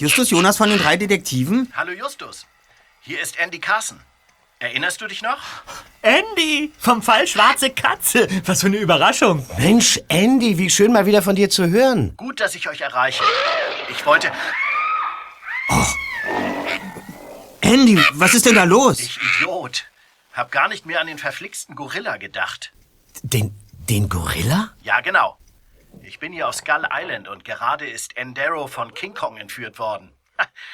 [0.00, 1.70] Justus Jonas von den drei Detektiven.
[1.76, 2.46] Hallo Justus,
[3.02, 4.00] hier ist Andy Carson.
[4.58, 5.36] Erinnerst du dich noch?
[6.00, 8.26] Andy, vom Fall Schwarze Katze.
[8.46, 9.46] Was für eine Überraschung.
[9.58, 12.16] Mensch, Andy, wie schön mal wieder von dir zu hören.
[12.16, 13.22] Gut, dass ich euch erreiche.
[13.90, 14.32] Ich wollte...
[17.60, 19.00] Andy, was ist denn da los?
[19.00, 19.84] Ich Idiot.
[20.32, 22.72] Hab gar nicht mehr an den verflixten Gorilla gedacht.
[23.22, 23.54] Den,
[23.90, 24.72] den Gorilla?
[24.82, 25.36] Ja, genau.
[26.10, 30.10] Ich bin hier auf Skull Island und gerade ist Endero von King Kong entführt worden.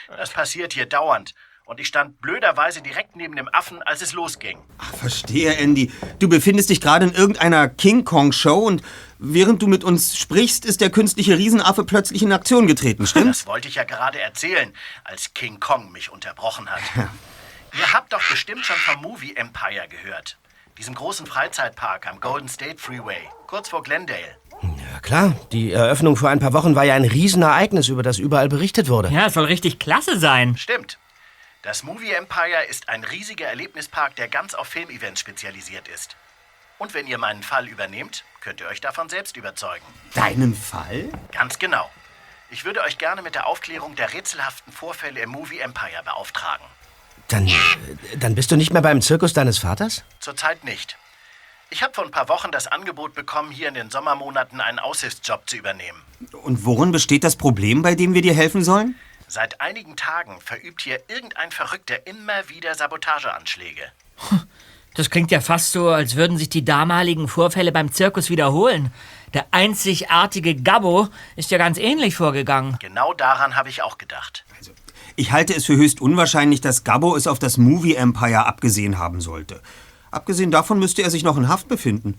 [0.09, 1.35] Das passiert hier dauernd.
[1.67, 4.59] Und ich stand blöderweise direkt neben dem Affen, als es losging.
[4.99, 5.93] Verstehe, Andy.
[6.21, 8.83] Du befindest dich gerade in irgendeiner King Kong Show und
[9.19, 13.41] während du mit uns sprichst, ist der künstliche Riesenaffe plötzlich in Aktion getreten, stimmt's?
[13.41, 14.73] Das wollte ich ja gerade erzählen,
[15.05, 16.81] als King Kong mich unterbrochen hat.
[17.79, 20.39] Ihr habt doch bestimmt schon vom Movie Empire gehört.
[20.79, 24.39] Diesem großen Freizeitpark am Golden State Freeway, kurz vor Glendale.
[24.97, 28.49] Ja klar, die Eröffnung vor ein paar Wochen war ja ein Riesenereignis, über das überall
[28.49, 29.11] berichtet wurde.
[29.11, 30.57] Ja, es soll richtig klasse sein.
[30.57, 30.97] Stimmt.
[31.61, 36.17] Das Movie Empire ist ein riesiger Erlebnispark, der ganz auf Filmevents spezialisiert ist.
[36.79, 39.85] Und wenn ihr meinen Fall übernehmt, könnt ihr euch davon selbst überzeugen.
[40.15, 41.11] Deinen Fall?
[41.31, 41.91] Ganz genau.
[42.51, 46.65] Ich würde euch gerne mit der Aufklärung der rätselhaften Vorfälle im Movie Empire beauftragen.
[47.29, 47.53] Dann, äh,
[48.17, 50.05] dann bist du nicht mehr beim Zirkus deines Vaters?
[50.21, 50.97] Zurzeit nicht.
[51.69, 55.49] Ich habe vor ein paar Wochen das Angebot bekommen, hier in den Sommermonaten einen Aushilfsjob
[55.51, 56.01] zu übernehmen.
[56.43, 58.95] Und worin besteht das Problem, bei dem wir dir helfen sollen?
[59.27, 63.83] Seit einigen Tagen verübt hier irgendein Verrückter immer wieder Sabotageanschläge.
[64.95, 68.93] Das klingt ja fast so, als würden sich die damaligen Vorfälle beim Zirkus wiederholen.
[69.35, 72.79] Der einzigartige Gabbo ist ja ganz ähnlich vorgegangen.
[72.81, 74.45] Genau daran habe ich auch gedacht.
[75.17, 79.21] Ich halte es für höchst unwahrscheinlich, dass Gabbo es auf das Movie Empire abgesehen haben
[79.21, 79.61] sollte.
[80.17, 82.15] Abgesehen davon müsste er sich noch in Haft befinden.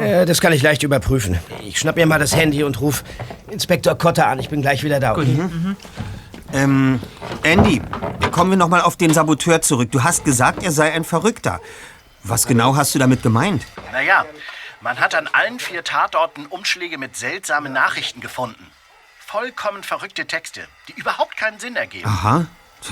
[0.00, 1.38] Äh, das kann ich leicht überprüfen.
[1.66, 3.04] Ich schnapp mir mal das Handy und ruf
[3.50, 4.38] Inspektor Kotter an.
[4.38, 5.14] Ich bin gleich wieder da.
[5.14, 5.76] Mhm.
[6.54, 6.98] Ähm,
[7.42, 7.82] Andy,
[8.32, 9.92] kommen wir noch mal auf den Saboteur zurück.
[9.92, 11.60] Du hast gesagt, er sei ein Verrückter.
[12.22, 13.66] Was genau hast du damit gemeint?
[13.92, 14.24] Naja,
[14.80, 18.66] man hat an allen vier Tatorten Umschläge mit seltsamen Nachrichten gefunden.
[19.18, 22.08] Vollkommen verrückte Texte, die überhaupt keinen Sinn ergeben.
[22.08, 22.46] Aha,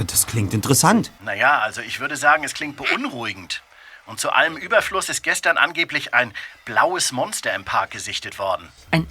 [0.06, 1.10] das klingt interessant.
[1.24, 3.62] Naja, also ich würde sagen, es klingt beunruhigend.
[4.06, 6.32] Und zu allem Überfluss ist gestern angeblich ein
[6.64, 8.68] blaues Monster im Park gesichtet worden.
[8.90, 9.06] Ein,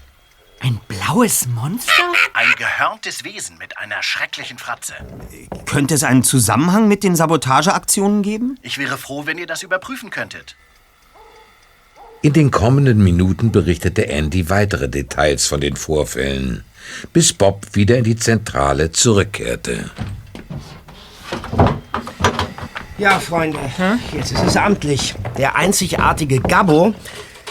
[0.59, 1.92] ein blaues Monster?
[2.34, 4.94] Ein gehörntes Wesen mit einer schrecklichen Fratze.
[5.66, 8.59] Könnte es einen Zusammenhang mit den Sabotageaktionen geben?
[8.62, 10.56] Ich wäre froh, wenn ihr das überprüfen könntet.
[12.22, 16.64] In den kommenden Minuten berichtete Andy weitere Details von den Vorfällen,
[17.12, 19.92] bis Bob wieder in die Zentrale zurückkehrte.
[23.03, 23.59] Ja, Freunde,
[24.14, 25.14] jetzt ist es amtlich.
[25.38, 26.94] Der einzigartige Gabbo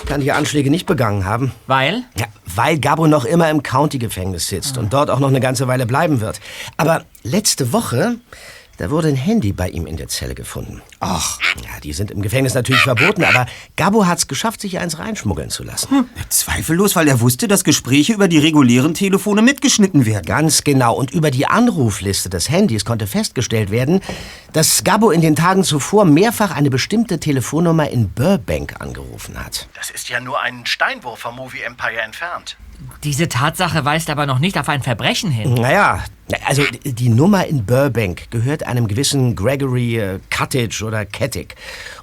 [0.06, 1.52] kann die Anschläge nicht begangen haben.
[1.66, 2.04] Weil?
[2.18, 2.24] Ja,
[2.56, 6.22] weil Gabbo noch immer im County-Gefängnis sitzt und dort auch noch eine ganze Weile bleiben
[6.22, 6.40] wird.
[6.78, 8.16] Aber letzte Woche,
[8.78, 10.82] da wurde ein Handy bei ihm in der Zelle gefunden.
[11.00, 11.38] Ach.
[11.62, 13.46] Ja, die sind im Gefängnis natürlich verboten, aber
[13.76, 16.08] Gabbo hat's geschafft, sich eins reinschmuggeln zu lassen.
[16.28, 20.26] Zweifellos, weil er wusste, dass Gespräche über die regulären Telefone mitgeschnitten werden.
[20.26, 20.94] Ganz genau.
[20.94, 24.00] Und über die Anrufliste des Handys konnte festgestellt werden,
[24.52, 29.68] dass Gabbo in den Tagen zuvor mehrfach eine bestimmte Telefonnummer in Burbank angerufen hat.
[29.74, 32.56] Das ist ja nur ein Steinwurf vom Movie Empire entfernt.
[33.04, 35.54] Diese Tatsache weist aber noch nicht auf ein Verbrechen hin.
[35.54, 36.02] Naja,
[36.46, 41.54] also die Nummer in Burbank gehört einem gewissen Gregory äh, Cuttage oder Kettig.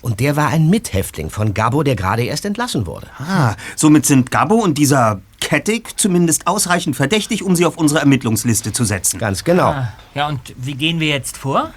[0.02, 3.08] Und der war ein Mithäftling von Gabbo, der gerade erst entlassen wurde.
[3.18, 8.74] Ah, somit sind Gabbo und dieser Kettig zumindest ausreichend verdächtig, um sie auf unsere Ermittlungsliste
[8.74, 9.20] zu setzen.
[9.20, 9.70] Ganz genau.
[9.72, 11.72] Ah, Ja, und wie gehen wir jetzt vor?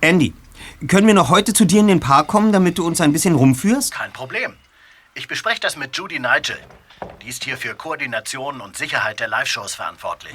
[0.00, 0.32] Andy,
[0.88, 3.34] können wir noch heute zu dir in den Park kommen, damit du uns ein bisschen
[3.34, 3.92] rumführst?
[3.92, 4.54] Kein Problem.
[5.14, 6.56] Ich bespreche das mit Judy Nigel.
[7.22, 10.34] Die ist hier für Koordination und Sicherheit der Live-Shows verantwortlich.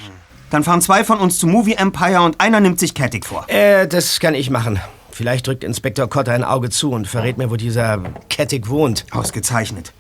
[0.49, 3.49] Dann fahren zwei von uns zu Movie Empire und einer nimmt sich Kettig vor.
[3.49, 4.79] Äh, das kann ich machen.
[5.11, 9.05] Vielleicht drückt Inspektor Cotter ein Auge zu und verrät mir, wo dieser Kettig wohnt.
[9.11, 9.91] Ausgezeichnet.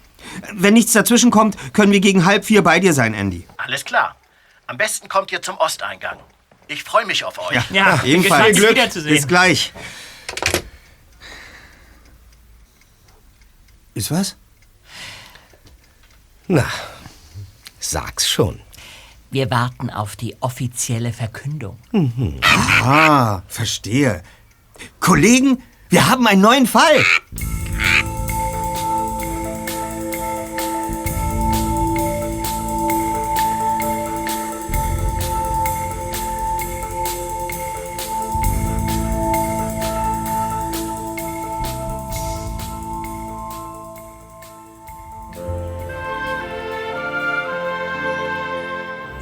[0.53, 3.47] Wenn nichts dazwischen kommt, können wir gegen halb vier bei dir sein, Andy.
[3.57, 4.15] Alles klar.
[4.67, 6.17] Am besten kommt ihr zum Osteingang.
[6.67, 7.71] Ich freue mich auf euch.
[7.71, 8.47] Ja, bin Ebenfalls.
[8.47, 9.15] gespannt, Sie wiederzusehen.
[9.15, 9.73] Bis gleich.
[13.93, 14.35] Ist was?
[16.47, 16.65] Na,
[17.79, 18.59] sag's schon.
[19.29, 21.77] Wir warten auf die offizielle Verkündung.
[22.41, 24.23] Ah, verstehe.
[25.01, 27.03] Kollegen, wir haben einen neuen Fall.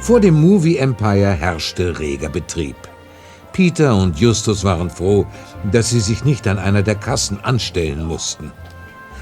[0.06, 2.76] Vor dem Movie Empire herrschte reger Betrieb.
[3.52, 5.26] Peter und Justus waren froh,
[5.72, 8.52] dass sie sich nicht an einer der Kassen anstellen mussten.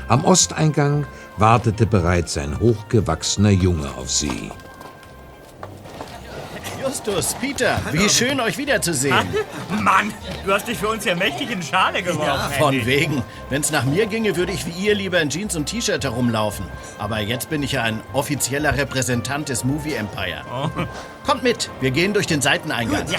[0.08, 1.06] Am Osteingang
[1.38, 4.50] wartete bereits ein hochgewachsener Junge auf sie.
[6.94, 9.17] Justus, Peter, wie schön euch wiederzusehen.
[9.82, 10.14] Mann,
[10.46, 12.52] du hast dich für uns ja mächtig in Schale geworfen.
[12.56, 12.87] Von Andy.
[12.87, 13.25] wegen.
[13.50, 16.67] Wenn's nach mir ginge, würde ich wie ihr lieber in Jeans und T-Shirt herumlaufen.
[16.99, 20.44] Aber jetzt bin ich ja ein offizieller Repräsentant des Movie Empire.
[21.26, 23.08] Kommt mit, wir gehen durch den Seiteneingang.
[23.11, 23.19] Ja.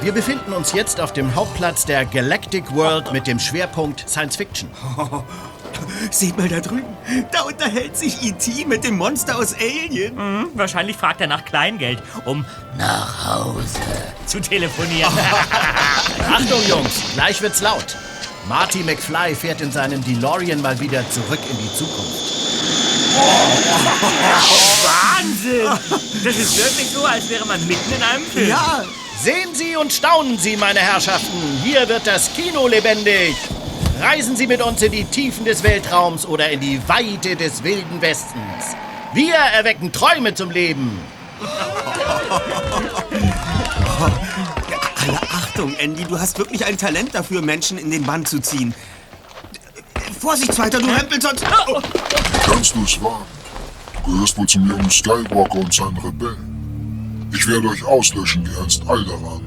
[0.00, 4.68] Wir befinden uns jetzt auf dem Hauptplatz der Galactic World mit dem Schwerpunkt Science Fiction.
[6.10, 6.96] Seht mal da drüben.
[7.30, 8.64] Da unterhält sich E.T.
[8.64, 10.18] mit dem Monster aus Alien.
[10.18, 12.44] Hm, wahrscheinlich fragt er nach Kleingeld, um
[12.76, 13.78] nach Hause
[14.26, 15.12] zu telefonieren.
[16.28, 17.96] Achtung, Jungs, gleich wird's laut.
[18.48, 22.32] Marty McFly fährt in seinem DeLorean mal wieder zurück in die Zukunft.
[24.82, 25.66] Wahnsinn!
[26.24, 28.48] Das ist wirklich so, als wäre man mitten in einem Film.
[28.48, 28.82] Ja,
[29.22, 31.60] Sehen Sie und staunen Sie, meine Herrschaften.
[31.62, 33.36] Hier wird das Kino lebendig.
[34.00, 38.00] Reisen Sie mit uns in die Tiefen des Weltraums oder in die Weite des wilden
[38.00, 38.74] Westens.
[39.14, 40.98] Wir erwecken Träume zum Leben.
[45.06, 46.02] alle Achtung, Andy.
[46.02, 48.74] Du hast wirklich ein Talent dafür, Menschen in den Bann zu ziehen.
[50.18, 51.44] Vorsicht, Zweiter, du rempelst sonst...
[51.68, 51.80] Oh.
[52.44, 53.24] Kannst du es wagen?
[54.04, 56.51] Du gehörst wohl zum jungen Skywalker und seinen Rebellen.
[57.32, 59.40] Ich werde euch auslöschen wie einst Alderaan.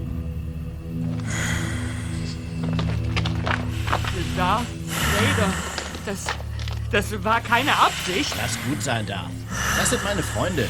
[4.35, 4.65] Darth
[5.15, 5.53] Vader,
[6.05, 6.25] das,
[6.91, 8.33] das war keine Absicht.
[8.37, 9.29] Lass gut sein, Darth.
[9.77, 10.67] Das sind meine Freunde.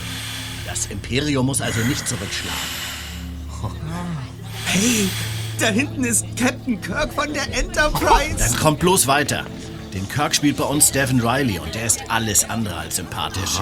[0.67, 2.59] Das Imperium muss also nicht zurückschlagen.
[4.65, 5.09] Hey,
[5.59, 8.37] da hinten ist Captain Kirk von der Enterprise.
[8.37, 9.45] Dann kommt bloß weiter.
[9.93, 13.59] Den Kirk spielt bei uns Devin Riley und der ist alles andere als sympathisch.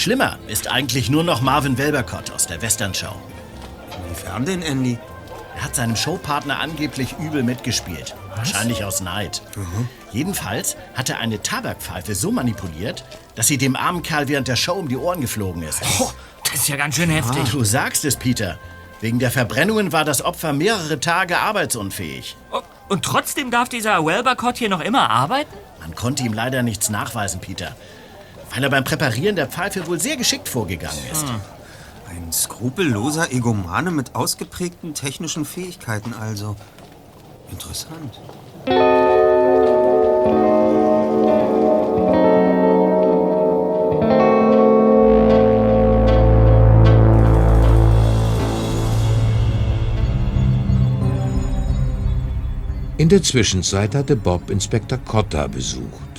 [0.00, 3.14] Schlimmer ist eigentlich nur noch Marvin Welbercott aus der Western Show.
[4.02, 4.98] Inwiefern denn, Andy?
[5.56, 8.14] Er hat seinem Showpartner angeblich übel mitgespielt.
[8.34, 9.42] Wahrscheinlich aus Neid.
[10.10, 13.04] Jedenfalls hat er eine Tabakpfeife so manipuliert,
[13.34, 15.82] dass sie dem armen Kerl während der Show um die Ohren geflogen ist.
[16.00, 16.10] Oh,
[16.44, 17.50] das ist ja ganz schön heftig.
[17.50, 18.58] Du sagst es, Peter.
[19.02, 22.38] Wegen der Verbrennungen war das Opfer mehrere Tage arbeitsunfähig.
[22.50, 25.52] Oh, Und trotzdem darf dieser Welbercott hier noch immer arbeiten?
[25.80, 27.76] Man konnte ihm leider nichts nachweisen, Peter.
[28.52, 31.24] Weil er beim Präparieren der Pfeife wohl sehr geschickt vorgegangen ist.
[32.08, 36.56] Ein skrupelloser Egomane mit ausgeprägten technischen Fähigkeiten also.
[37.50, 38.20] Interessant.
[52.98, 56.09] In der Zwischenzeit hatte Bob Inspektor Cotta besucht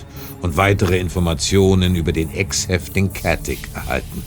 [0.42, 4.24] und weitere Informationen über den Ex-Häftling Katic erhalten.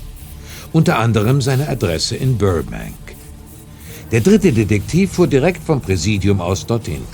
[0.73, 2.95] Unter anderem seine Adresse in Burbank.
[4.11, 7.05] Der dritte Detektiv fuhr direkt vom Präsidium aus dorthin.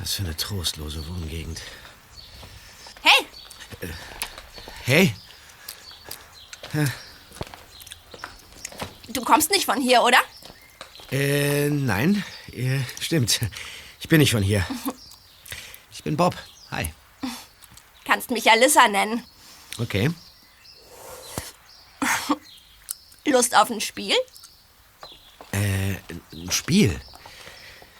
[0.00, 1.60] Was für eine trostlose Wohngegend.
[3.02, 3.26] Hey,
[4.88, 5.12] Hey,
[9.08, 10.18] du kommst nicht von hier, oder?
[11.10, 13.40] äh, nein, äh, stimmt.
[14.00, 14.66] Ich bin nicht von hier.
[15.90, 16.34] Ich bin Bob.
[16.70, 16.92] Hi.
[18.04, 19.24] Kannst mich Alyssa nennen.
[19.78, 20.10] Okay.
[23.26, 24.14] Lust auf ein Spiel?
[25.52, 26.98] Ein Spiel.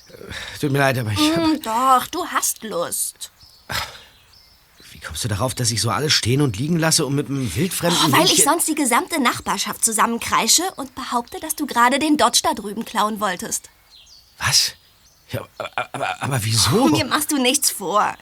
[0.09, 3.31] Äh, Tut mir leid, aber ich Hm, doch, du hast Lust.
[5.01, 7.55] Wie kommst du darauf, dass ich so alles stehen und liegen lasse, um mit einem
[7.55, 12.01] wildfremden Oh, weil ich Mädchen- sonst die gesamte Nachbarschaft zusammenkreische und behaupte, dass du gerade
[12.01, 13.71] den Dodge da drüben klauen wolltest.
[14.39, 14.73] Was?
[15.31, 16.87] Ja, aber, aber, aber wieso?
[16.89, 18.13] Mir machst du nichts vor.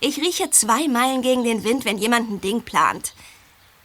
[0.00, 3.12] Ich rieche zwei Meilen gegen den Wind, wenn jemand ein Ding plant.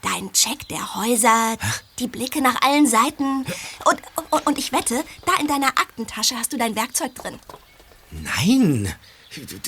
[0.02, 1.58] Dein Check der Häuser,
[2.00, 3.46] die Blicke nach allen Seiten.
[3.84, 7.38] Und, und, und ich wette, da in deiner Aktentasche hast du dein Werkzeug drin.
[8.12, 8.94] Nein.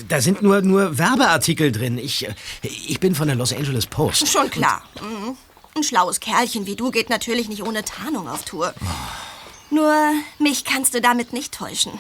[0.08, 1.98] Da sind nur, nur Werbeartikel drin.
[1.98, 2.28] Ich,
[2.64, 4.28] ich bin von der Los Angeles Post.
[4.28, 4.84] Schon klar.
[5.02, 5.38] Mhm.
[5.76, 8.74] Ein schlaues Kerlchen wie du geht natürlich nicht ohne Tarnung auf Tour.
[9.70, 9.96] Nur
[10.40, 11.94] mich kannst du damit nicht täuschen.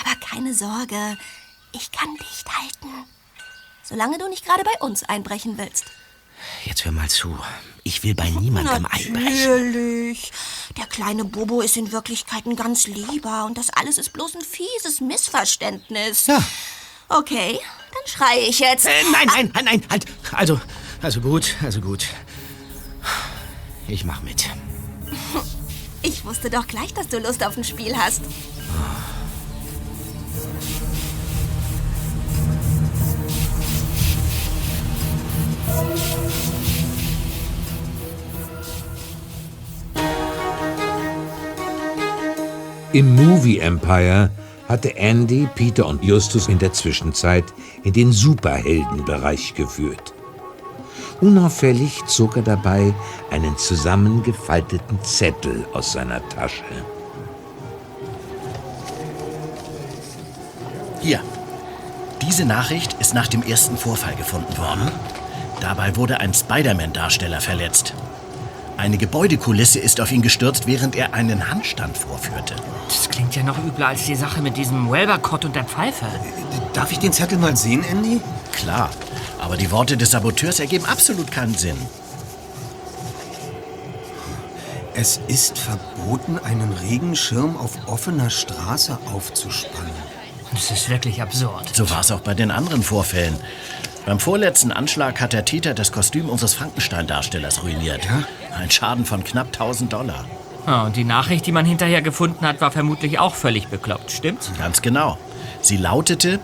[0.00, 1.16] Aber keine Sorge,
[1.72, 3.06] ich kann dicht halten.
[3.82, 5.84] Solange du nicht gerade bei uns einbrechen willst.
[6.64, 7.38] Jetzt hör mal zu.
[7.82, 9.12] Ich will bei niemandem einbrechen.
[9.12, 10.32] Natürlich.
[10.78, 14.42] Der kleine Bobo ist in Wirklichkeit ein ganz lieber und das alles ist bloß ein
[14.42, 16.26] fieses Missverständnis.
[16.26, 16.42] Ja.
[17.08, 17.60] Okay,
[17.92, 18.86] dann schreie ich jetzt.
[18.86, 20.06] Äh, nein, nein, nein, nein, halt.
[20.32, 20.60] Also,
[21.02, 22.06] also gut, also gut.
[23.86, 24.48] Ich mach mit.
[26.00, 28.22] Ich wusste doch gleich, dass du Lust auf ein Spiel hast.
[42.94, 44.30] Im Movie Empire
[44.68, 47.42] hatte Andy, Peter und Justus in der Zwischenzeit
[47.82, 50.14] in den Superheldenbereich geführt.
[51.20, 52.94] Unauffällig zog er dabei
[53.32, 56.62] einen zusammengefalteten Zettel aus seiner Tasche.
[61.00, 61.18] Hier.
[62.22, 64.88] Diese Nachricht ist nach dem ersten Vorfall gefunden worden.
[65.60, 67.92] Dabei wurde ein Spider-Man-Darsteller verletzt.
[68.76, 72.56] Eine Gebäudekulisse ist auf ihn gestürzt, während er einen Handstand vorführte.
[72.88, 76.06] Das klingt ja noch übler als die Sache mit diesem Welberkott und der Pfeife.
[76.72, 78.20] Darf ich den Zettel mal sehen, Andy?
[78.52, 78.90] Klar,
[79.38, 81.76] aber die Worte des Saboteurs ergeben absolut keinen Sinn.
[84.96, 89.90] Es ist verboten, einen Regenschirm auf offener Straße aufzuspannen.
[90.52, 91.74] Das ist wirklich absurd.
[91.74, 93.36] So war es auch bei den anderen Vorfällen.
[94.06, 98.02] Beim vorletzten Anschlag hat der Täter das Kostüm unseres Frankenstein-Darstellers ruiniert.
[98.54, 100.24] Ein Schaden von knapp 1000 Dollar.
[100.66, 104.50] Ja, und die Nachricht, die man hinterher gefunden hat, war vermutlich auch völlig bekloppt, stimmt's?
[104.58, 105.18] Ganz genau.
[105.62, 106.38] Sie lautete,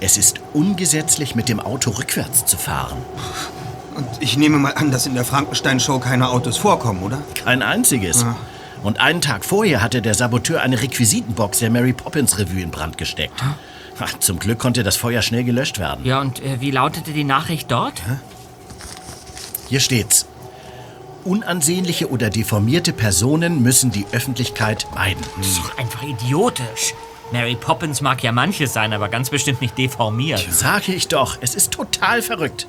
[0.00, 2.98] es ist ungesetzlich, mit dem Auto rückwärts zu fahren.
[3.94, 7.22] Und ich nehme mal an, dass in der Frankenstein-Show keine Autos vorkommen, oder?
[7.34, 8.24] Kein einziges.
[8.82, 12.96] Und einen Tag vorher hatte der Saboteur eine Requisitenbox der Mary Poppins Revue in Brand
[12.96, 13.42] gesteckt.
[14.00, 16.04] Ach, zum Glück konnte das Feuer schnell gelöscht werden.
[16.04, 18.02] Ja, und äh, wie lautete die Nachricht dort?
[19.68, 20.26] Hier steht's.
[21.24, 25.22] Unansehnliche oder deformierte Personen müssen die Öffentlichkeit meiden.
[25.36, 26.94] Das ist doch einfach idiotisch.
[27.32, 30.46] Mary Poppins mag ja manches sein, aber ganz bestimmt nicht deformiert.
[30.50, 32.66] Sage ich doch, es ist total verrückt.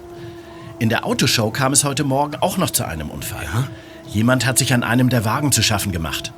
[0.79, 3.47] In der Autoshow kam es heute Morgen auch noch zu einem Unfall.
[4.07, 6.33] Jemand hat sich an einem der Wagen zu schaffen gemacht.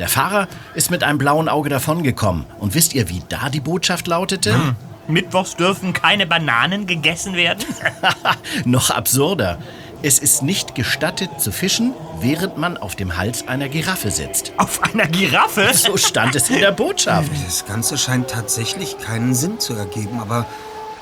[0.00, 2.46] Der Fahrer ist mit einem blauen Auge davongekommen.
[2.58, 4.74] Und wisst ihr, wie da die Botschaft lautete?
[5.08, 7.66] Mittwochs dürfen keine Bananen gegessen werden?
[8.64, 9.58] Noch absurder.
[10.02, 14.54] Es ist nicht gestattet zu fischen, während man auf dem Hals einer Giraffe sitzt.
[14.56, 15.70] Auf einer Giraffe?
[15.74, 17.30] So stand es in der Botschaft.
[17.44, 20.46] Das Ganze scheint tatsächlich keinen Sinn zu ergeben, aber.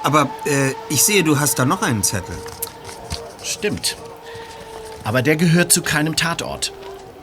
[0.02, 2.36] Aber äh, ich sehe, du hast da noch einen Zettel.
[3.44, 3.96] Stimmt.
[5.04, 6.72] Aber der gehört zu keinem Tatort.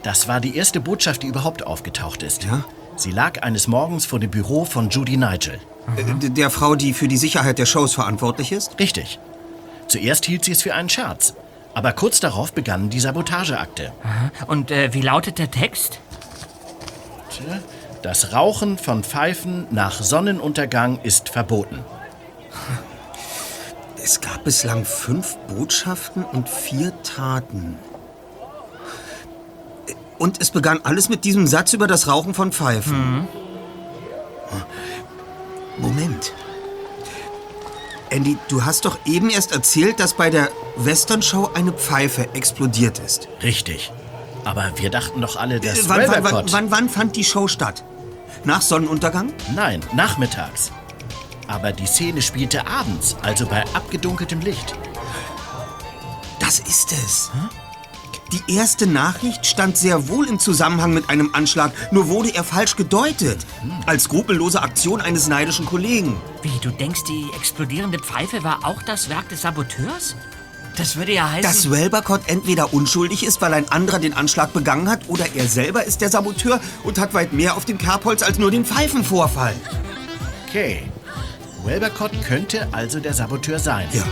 [0.06, 2.44] Das war die erste Botschaft, die überhaupt aufgetaucht ist.
[2.44, 2.64] Ja?
[2.96, 5.60] Sie lag eines Morgens vor dem Büro von Judy Nigel.
[5.98, 8.80] Äh, der Frau, die für die Sicherheit der Shows verantwortlich ist?
[8.80, 9.18] Richtig.
[9.88, 11.34] Zuerst hielt sie es für einen Scherz.
[11.74, 13.94] Aber kurz darauf begann die Sabotageakte.
[14.46, 16.00] Und äh, wie lautet der Text?
[18.04, 21.80] Das Rauchen von Pfeifen nach Sonnenuntergang ist verboten.
[23.98, 27.80] Es gab bislang fünf Botschaften und vier Taten.
[30.18, 33.28] Und es begann alles mit diesem Satz über das Rauchen von Pfeifen.
[35.78, 36.34] Moment.
[38.10, 43.28] Andy, du hast doch eben erst erzählt, dass bei der Western-Show eine Pfeife explodiert ist.
[43.44, 43.92] Richtig.
[44.46, 47.48] Aber wir dachten doch alle, dass Äh, wann, wann, wann, wann, wann fand die Show
[47.48, 47.84] statt?
[48.44, 49.34] Nach Sonnenuntergang?
[49.56, 50.72] Nein, nachmittags.
[51.48, 54.76] Aber die Szene spielte abends, also bei abgedunkeltem Licht.
[56.40, 57.32] Das ist es.
[58.32, 62.76] Die erste Nachricht stand sehr wohl im Zusammenhang mit einem Anschlag, nur wurde er falsch
[62.76, 63.46] gedeutet.
[63.86, 66.16] Als skrupellose Aktion eines neidischen Kollegen.
[66.42, 70.16] Wie, du denkst, die explodierende Pfeife war auch das Werk des Saboteurs?
[70.76, 71.44] Das würde ja heißen...
[71.44, 75.84] Dass Welberkott entweder unschuldig ist, weil ein anderer den Anschlag begangen hat, oder er selber
[75.84, 79.56] ist der Saboteur und hat weit mehr auf dem Kerbholz als nur den Pfeifenvorfall.
[80.50, 80.84] Okay.
[81.64, 83.88] Welberkott könnte also der Saboteur sein.
[83.94, 84.04] Ja.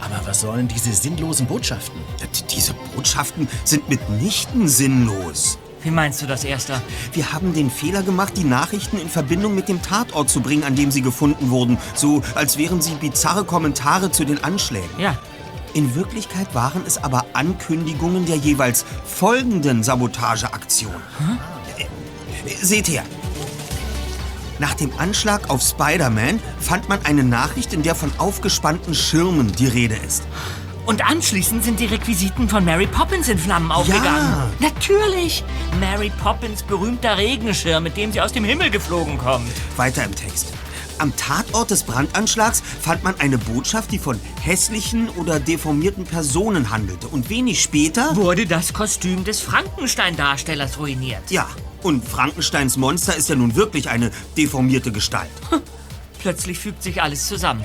[0.00, 2.00] Aber was sollen diese sinnlosen Botschaften?
[2.50, 5.58] Diese Botschaften sind mitnichten sinnlos.
[5.82, 6.82] Wie meinst du das, Erster?
[7.12, 10.76] Wir haben den Fehler gemacht, die Nachrichten in Verbindung mit dem Tatort zu bringen, an
[10.76, 11.78] dem sie gefunden wurden.
[11.94, 14.90] So, als wären sie bizarre Kommentare zu den Anschlägen.
[14.98, 15.16] Ja,
[15.72, 20.92] In Wirklichkeit waren es aber Ankündigungen der jeweils folgenden Sabotageaktion.
[21.78, 21.86] Äh,
[22.62, 23.04] Seht her.
[24.60, 29.66] Nach dem Anschlag auf Spider-Man fand man eine Nachricht, in der von aufgespannten Schirmen die
[29.66, 30.24] Rede ist.
[30.84, 34.52] Und anschließend sind die Requisiten von Mary Poppins in Flammen aufgegangen.
[34.58, 35.44] Natürlich!
[35.80, 39.50] Mary Poppins berühmter Regenschirm, mit dem sie aus dem Himmel geflogen kommt.
[39.78, 40.52] Weiter im Text.
[40.98, 47.08] Am Tatort des Brandanschlags fand man eine Botschaft, die von hässlichen oder deformierten Personen handelte.
[47.08, 48.14] Und wenig später...
[48.14, 51.30] Wurde das Kostüm des Frankenstein-Darstellers ruiniert?
[51.30, 51.48] Ja,
[51.84, 55.30] und Frankensteins Monster ist ja nun wirklich eine deformierte Gestalt.
[56.20, 57.64] Plötzlich fügt sich alles zusammen.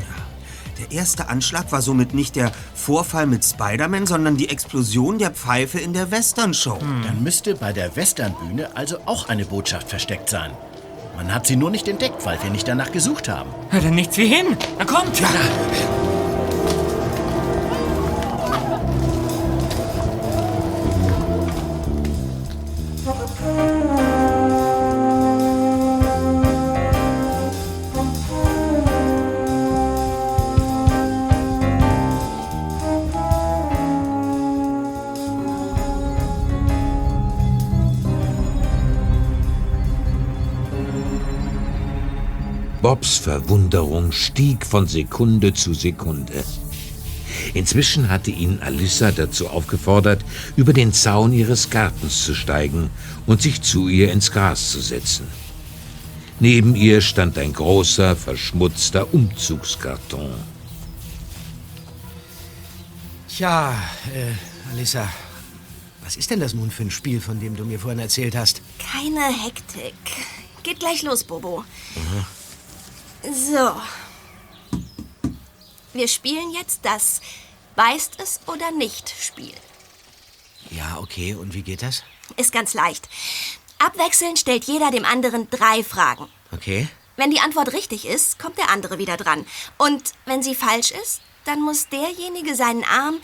[0.79, 5.79] Der erste Anschlag war somit nicht der Vorfall mit Spider-Man, sondern die Explosion der Pfeife
[5.79, 6.79] in der Western-Show.
[7.03, 10.51] Dann müsste bei der Westernbühne also auch eine Botschaft versteckt sein.
[11.15, 13.49] Man hat sie nur nicht entdeckt, weil wir nicht danach gesucht haben.
[13.69, 14.57] Hör dann nichts wie hin.
[14.77, 15.17] Na kommt!
[15.19, 15.29] Ja,
[43.05, 46.43] Bobs Verwunderung stieg von Sekunde zu Sekunde.
[47.53, 52.89] Inzwischen hatte ihn Alissa dazu aufgefordert, über den Zaun ihres Gartens zu steigen
[53.27, 55.27] und sich zu ihr ins Gras zu setzen.
[56.39, 60.33] Neben ihr stand ein großer, verschmutzter Umzugskarton.
[63.29, 63.71] Tja,
[64.15, 65.07] äh, Alissa,
[66.03, 68.63] was ist denn das nun für ein Spiel, von dem du mir vorhin erzählt hast?
[68.79, 69.93] Keine Hektik.
[70.63, 71.63] Geht gleich los, Bobo.
[73.33, 73.81] So.
[75.93, 77.21] Wir spielen jetzt das
[77.75, 79.53] Weißt es oder nicht Spiel.
[80.71, 82.03] Ja, okay, und wie geht das?
[82.37, 83.09] Ist ganz leicht.
[83.79, 86.27] Abwechselnd stellt jeder dem anderen drei Fragen.
[86.53, 86.87] Okay.
[87.17, 89.45] Wenn die Antwort richtig ist, kommt der andere wieder dran.
[89.77, 93.19] Und wenn sie falsch ist, dann muss derjenige seinen Arm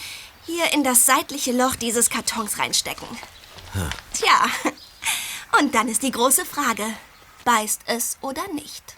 [0.45, 3.07] hier in das seitliche Loch dieses Kartons reinstecken.
[4.13, 4.45] Tja,
[5.59, 6.85] und dann ist die große Frage,
[7.45, 8.95] beißt es oder nicht?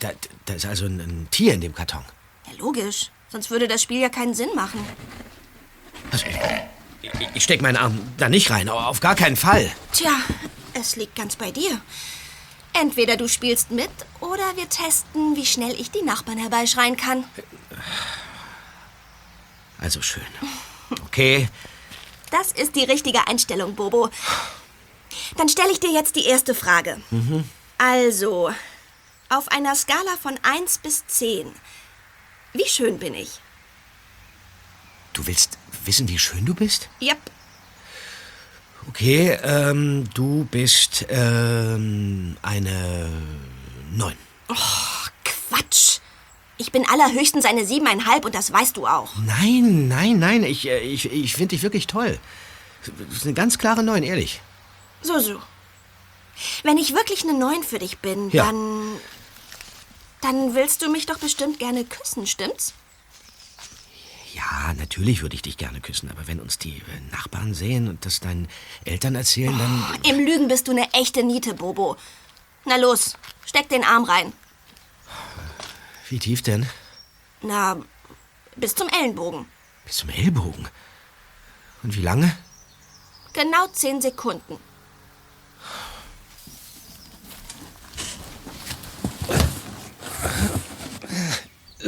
[0.00, 0.10] Da,
[0.46, 2.04] da ist also ein, ein Tier in dem Karton.
[2.46, 3.10] Ja, logisch.
[3.30, 4.84] Sonst würde das Spiel ja keinen Sinn machen.
[6.10, 6.26] Also,
[7.02, 9.70] ich, ich steck meinen Arm da nicht rein, auf gar keinen Fall.
[9.92, 10.12] Tja,
[10.74, 11.80] es liegt ganz bei dir.
[12.74, 17.24] Entweder du spielst mit oder wir testen, wie schnell ich die Nachbarn herbeischreien kann.
[19.78, 20.22] Also schön.
[21.06, 21.48] Okay,
[22.30, 24.08] Das ist die richtige Einstellung, Bobo.
[25.36, 27.00] Dann stelle ich dir jetzt die erste Frage.
[27.78, 28.50] Also,
[29.36, 31.52] auf einer Skala von 1 bis 10,
[32.52, 33.40] wie schön bin ich?
[35.14, 36.88] du willst wissen, wie schön du bist?
[37.02, 37.18] Yep.
[38.88, 43.10] Okay, ähm, du bist, ähm, eine
[43.92, 44.16] Neun.
[45.24, 45.98] Quatsch.
[46.56, 49.10] Ich bin allerhöchstens eine siebeneinhalb und das weißt du auch.
[49.18, 52.18] Nein, nein, nein, ich, äh, ich, ich finde dich wirklich toll.
[53.08, 54.40] Das ist eine ganz klare Neun, ehrlich.
[55.02, 55.40] So, so.
[56.62, 58.46] Wenn ich wirklich eine Neun für dich bin, Ja.
[58.46, 58.96] dann.
[60.22, 62.72] Dann willst du mich doch bestimmt gerne küssen, stimmt's?
[64.32, 68.06] Ja, natürlich würde ich dich gerne küssen, aber wenn uns die äh, Nachbarn sehen und
[68.06, 68.48] das deinen
[68.84, 69.98] Eltern erzählen, dann...
[70.04, 71.96] Im Lügen bist du eine echte Niete, Bobo.
[72.64, 74.32] Na los, steck den Arm rein.
[76.08, 76.66] Wie tief denn?
[77.42, 77.76] Na,
[78.56, 79.46] bis zum Ellenbogen.
[79.84, 80.68] Bis zum Ellbogen.
[81.82, 82.34] Und wie lange?
[83.32, 84.58] Genau zehn Sekunden.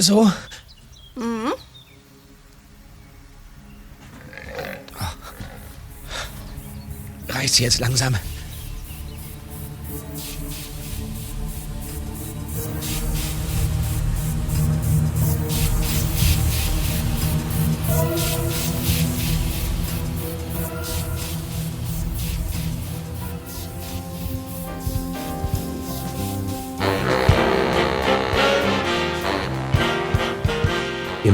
[0.04, 0.30] So?
[7.30, 8.14] Reicht's jetzt langsam?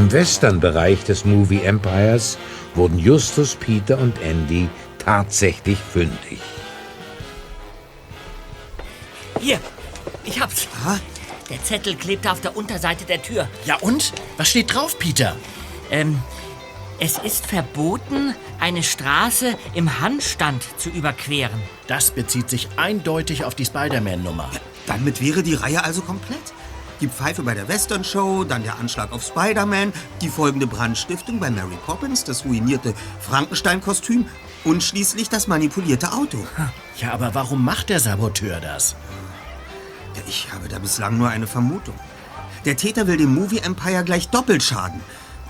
[0.00, 2.38] Im Western-Bereich des Movie Empires
[2.74, 6.40] wurden Justus, Peter und Andy tatsächlich fündig.
[9.38, 9.60] Hier,
[10.24, 10.68] ich hab's.
[10.86, 10.96] Ah?
[11.50, 13.46] Der Zettel klebte auf der Unterseite der Tür.
[13.66, 14.14] Ja und?
[14.38, 15.36] Was steht drauf, Peter?
[15.90, 16.18] Ähm,
[16.98, 21.60] es ist verboten, eine Straße im Handstand zu überqueren.
[21.88, 24.50] Das bezieht sich eindeutig auf die Spider-Man-Nummer.
[24.86, 26.54] Damit wäre die Reihe also komplett.
[27.00, 31.50] Die Pfeife bei der Western Show, dann der Anschlag auf Spider-Man, die folgende Brandstiftung bei
[31.50, 34.26] Mary Poppins, das ruinierte Frankenstein-Kostüm
[34.64, 36.38] und schließlich das manipulierte Auto.
[36.98, 38.96] Ja, aber warum macht der Saboteur das?
[40.28, 41.94] Ich habe da bislang nur eine Vermutung.
[42.66, 45.00] Der Täter will dem Movie Empire gleich doppelt schaden.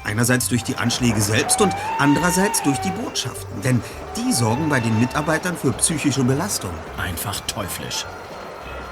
[0.04, 3.60] Einerseits durch die Anschläge selbst und andererseits durch die Botschaften.
[3.62, 3.82] Denn
[4.16, 6.70] die sorgen bei den Mitarbeitern für psychische Belastung.
[6.96, 8.06] Einfach teuflisch.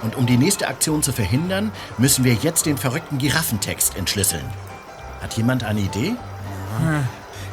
[0.03, 4.45] Und um die nächste Aktion zu verhindern, müssen wir jetzt den verrückten Giraffentext entschlüsseln.
[5.21, 6.15] Hat jemand eine Idee?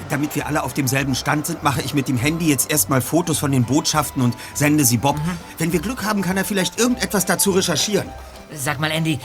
[0.09, 3.39] Damit wir alle auf demselben Stand sind, mache ich mit dem Handy jetzt erstmal Fotos
[3.39, 5.19] von den Botschaften und sende sie Bob.
[5.57, 8.09] Wenn wir Glück haben, kann er vielleicht irgendetwas dazu recherchieren.
[8.53, 9.19] Sag mal, Andy,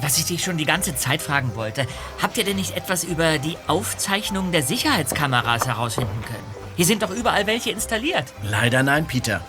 [0.00, 1.86] was ich dich schon die ganze Zeit fragen wollte.
[2.20, 6.44] Habt ihr denn nicht etwas über die Aufzeichnungen der Sicherheitskameras herausfinden können?
[6.76, 8.24] Hier sind doch überall welche installiert.
[8.42, 9.40] Leider nein, Peter.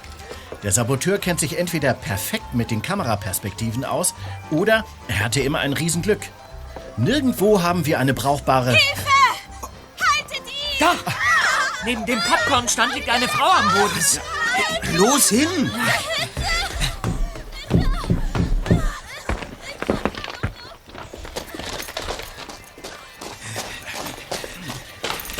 [0.63, 4.15] Der Saboteur kennt sich entweder perfekt mit den Kameraperspektiven aus
[4.49, 6.21] oder er hatte immer ein Riesenglück.
[6.97, 8.71] Nirgendwo haben wir eine brauchbare...
[8.71, 10.79] Haltet ihn!
[10.79, 10.93] Da!
[11.85, 14.97] Neben dem Popcornstand liegt eine Frau am Boden.
[14.97, 15.71] Los hin!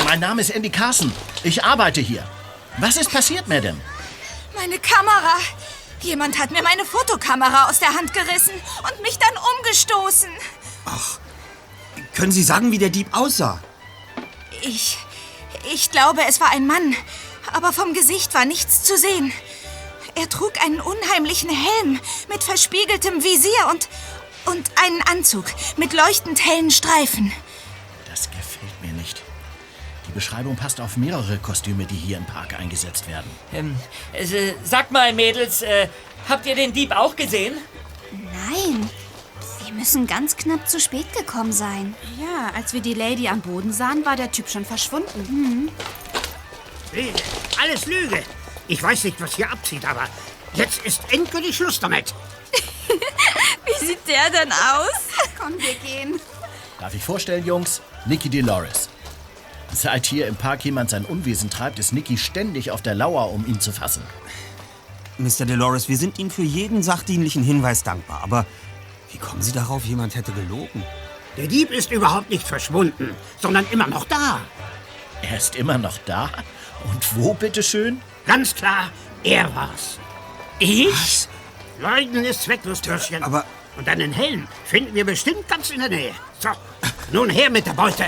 [0.06, 1.12] Mein Name ist Andy Carson.
[1.44, 2.24] Ich arbeite hier.
[2.78, 3.82] Was ist passiert, Madame?
[4.58, 5.38] Meine Kamera.
[6.02, 10.30] Jemand hat mir meine Fotokamera aus der Hand gerissen und mich dann umgestoßen.
[12.16, 13.62] Können Sie sagen, wie der Dieb aussah?
[14.64, 14.98] Ich.
[15.74, 16.96] Ich glaube, es war ein Mann.
[17.54, 19.32] Aber vom Gesicht war nichts zu sehen.
[20.16, 23.88] Er trug einen unheimlichen Helm mit verspiegeltem Visier und.
[24.46, 25.46] und einen Anzug
[25.78, 27.32] mit leuchtend hellen Streifen.
[30.18, 33.30] Beschreibung passt auf mehrere Kostüme, die hier im Park eingesetzt werden.
[33.54, 33.76] Ähm,
[34.14, 34.26] äh,
[34.64, 35.90] sagt mal, Mädels, äh,
[36.28, 37.54] habt ihr den Dieb auch gesehen?
[38.12, 38.90] Nein,
[39.64, 41.94] wir müssen ganz knapp zu spät gekommen sein.
[42.20, 45.70] Ja, als wir die Lady am Boden sahen, war der Typ schon verschwunden.
[46.94, 47.14] Lüge.
[47.62, 48.24] Alles Lüge.
[48.68, 50.08] Ich weiß nicht, was hier abzieht, aber
[50.56, 52.16] jetzt ist endgültig Schluss damit.
[53.66, 55.00] Wie sieht der denn aus?
[55.40, 56.20] Komm, wir gehen.
[56.80, 57.82] Darf ich vorstellen, Jungs?
[58.08, 58.90] Nicky Dolores.
[59.74, 63.46] Seit hier im Park jemand sein Unwesen treibt, ist Nicky ständig auf der Lauer, um
[63.46, 64.02] ihn zu fassen.
[65.18, 65.46] Mr.
[65.46, 68.22] Dolores, wir sind Ihnen für jeden sachdienlichen Hinweis dankbar.
[68.24, 68.46] Aber
[69.12, 70.84] wie kommen Sie darauf, jemand hätte gelogen?
[71.38, 74.40] Der Dieb ist überhaupt nicht verschwunden, sondern immer noch da.
[75.22, 76.30] Er ist immer noch da?
[76.92, 78.00] Und wo, bitteschön?
[78.26, 78.90] Ganz klar,
[79.24, 79.98] er war's.
[80.60, 81.28] Ich?
[81.80, 83.24] Leugnen ist zwecklos, Türchen.
[83.24, 83.46] Aber-
[83.78, 86.12] Und einen Helm finden wir bestimmt ganz in der Nähe.
[86.40, 86.50] So,
[87.12, 88.06] nun her mit der Beute.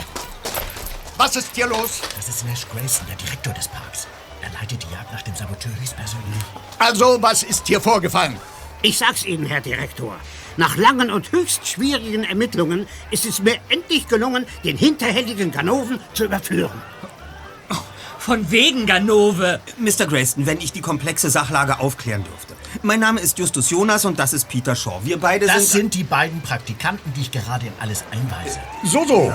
[1.19, 1.99] Was ist hier los?
[2.15, 4.08] Das ist Nash Grayson, der Direktor des Parks.
[4.41, 6.41] Er leitet die Jagd nach dem Saboteur höchstpersönlich.
[6.77, 8.38] Also, was ist hier vorgefallen?
[8.84, 10.15] Ich sag's Ihnen, Herr Direktor.
[10.55, 16.23] Nach langen und höchst schwierigen Ermittlungen ist es mir endlich gelungen, den hinterhältigen Ganoven zu
[16.23, 16.82] überführen.
[18.17, 19.60] Von wegen Ganove.
[19.77, 20.08] Mr.
[20.08, 22.53] Grayston, wenn ich die komplexe Sachlage aufklären dürfte.
[22.82, 25.01] Mein Name ist Justus Jonas und das ist Peter Shaw.
[25.03, 25.82] Wir beide Das sind...
[25.82, 28.60] sind die beiden Praktikanten, die ich gerade in alles einweise.
[28.86, 29.34] So, so.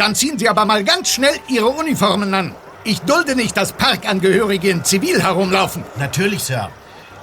[0.00, 2.54] Dann ziehen Sie aber mal ganz schnell Ihre Uniformen an.
[2.84, 5.84] Ich dulde nicht, dass Parkangehörige in Zivil herumlaufen.
[5.98, 6.70] Natürlich, Sir.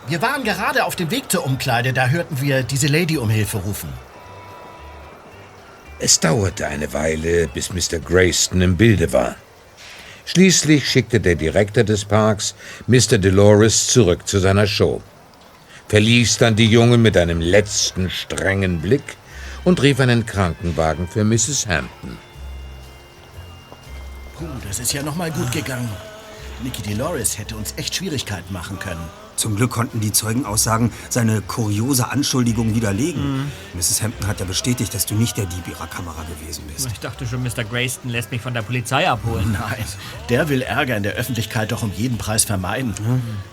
[0.08, 3.58] Wir waren gerade auf dem Weg zur Umkleide, da hörten wir diese Lady um Hilfe
[3.58, 3.90] rufen.
[5.98, 7.98] Es dauerte eine Weile, bis Mr.
[7.98, 9.34] Grayston im Bilde war.
[10.26, 12.54] Schließlich schickte der Direktor des Parks
[12.86, 13.18] Mr.
[13.18, 15.02] Dolores zurück zu seiner Show,
[15.88, 19.18] verließ dann die Jungen mit einem letzten strengen Blick
[19.64, 21.66] und rief einen Krankenwagen für Mrs.
[21.66, 22.27] Hampton.
[24.38, 25.90] Puh, das ist ja noch mal gut gegangen.
[26.64, 29.02] Nicky Dolores hätte uns echt Schwierigkeiten machen können.
[29.36, 33.52] Zum Glück konnten die Zeugenaussagen seine kuriose Anschuldigung widerlegen.
[33.76, 34.02] Mrs.
[34.02, 36.88] Hampton hat ja bestätigt, dass du nicht der Dieb ihrer Kamera gewesen bist.
[36.92, 37.64] Ich dachte schon, Mr.
[37.64, 39.52] Grayston lässt mich von der Polizei abholen.
[39.52, 39.86] Nein,
[40.30, 42.96] der will Ärger in der Öffentlichkeit doch um jeden Preis vermeiden.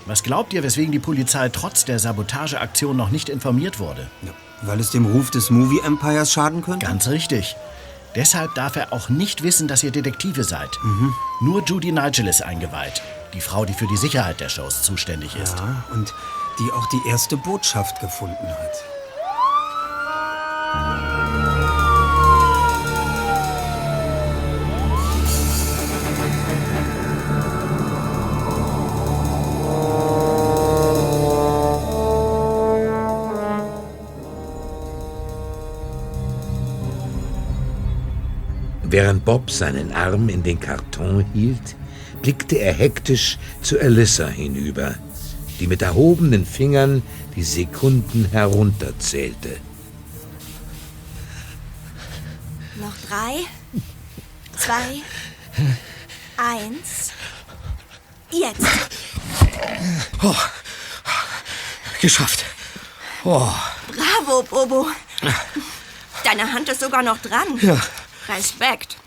[0.07, 4.09] Was glaubt ihr, weswegen die Polizei trotz der Sabotageaktion noch nicht informiert wurde?
[4.23, 4.31] Ja,
[4.63, 6.87] weil es dem Ruf des Movie Empires schaden könnte?
[6.87, 7.55] Ganz richtig.
[8.15, 10.69] Deshalb darf er auch nicht wissen, dass ihr Detektive seid.
[11.41, 13.01] Nur Judy Nigel ist eingeweiht.
[13.33, 15.57] Die Frau, die für die Sicherheit der Shows zuständig ist.
[15.59, 16.13] Ja, und
[16.59, 18.94] die auch die erste Botschaft gefunden hat.
[38.95, 41.75] Während Bob seinen Arm in den Karton hielt,
[42.21, 44.95] blickte er hektisch zu Alyssa hinüber,
[45.59, 47.03] die mit erhobenen Fingern
[47.35, 49.57] die Sekunden herunterzählte.
[52.75, 53.43] Noch drei,
[54.55, 55.01] zwei,
[56.37, 57.11] eins.
[58.31, 58.65] Jetzt.
[61.99, 62.45] Geschafft.
[63.25, 63.51] Oh,
[63.87, 64.87] Bravo, Bobo.
[66.23, 67.59] Deine Hand ist sogar noch dran.
[67.61, 67.77] Ja.
[68.27, 68.97] Respekt.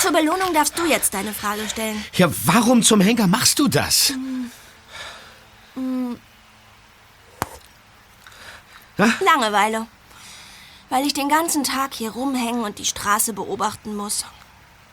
[0.00, 2.04] Zur Belohnung darfst du jetzt deine Frage stellen.
[2.14, 4.12] ja, warum zum Henker machst du das?
[8.96, 9.86] Langeweile.
[10.88, 14.24] Weil ich den ganzen Tag hier rumhängen und die Straße beobachten muss.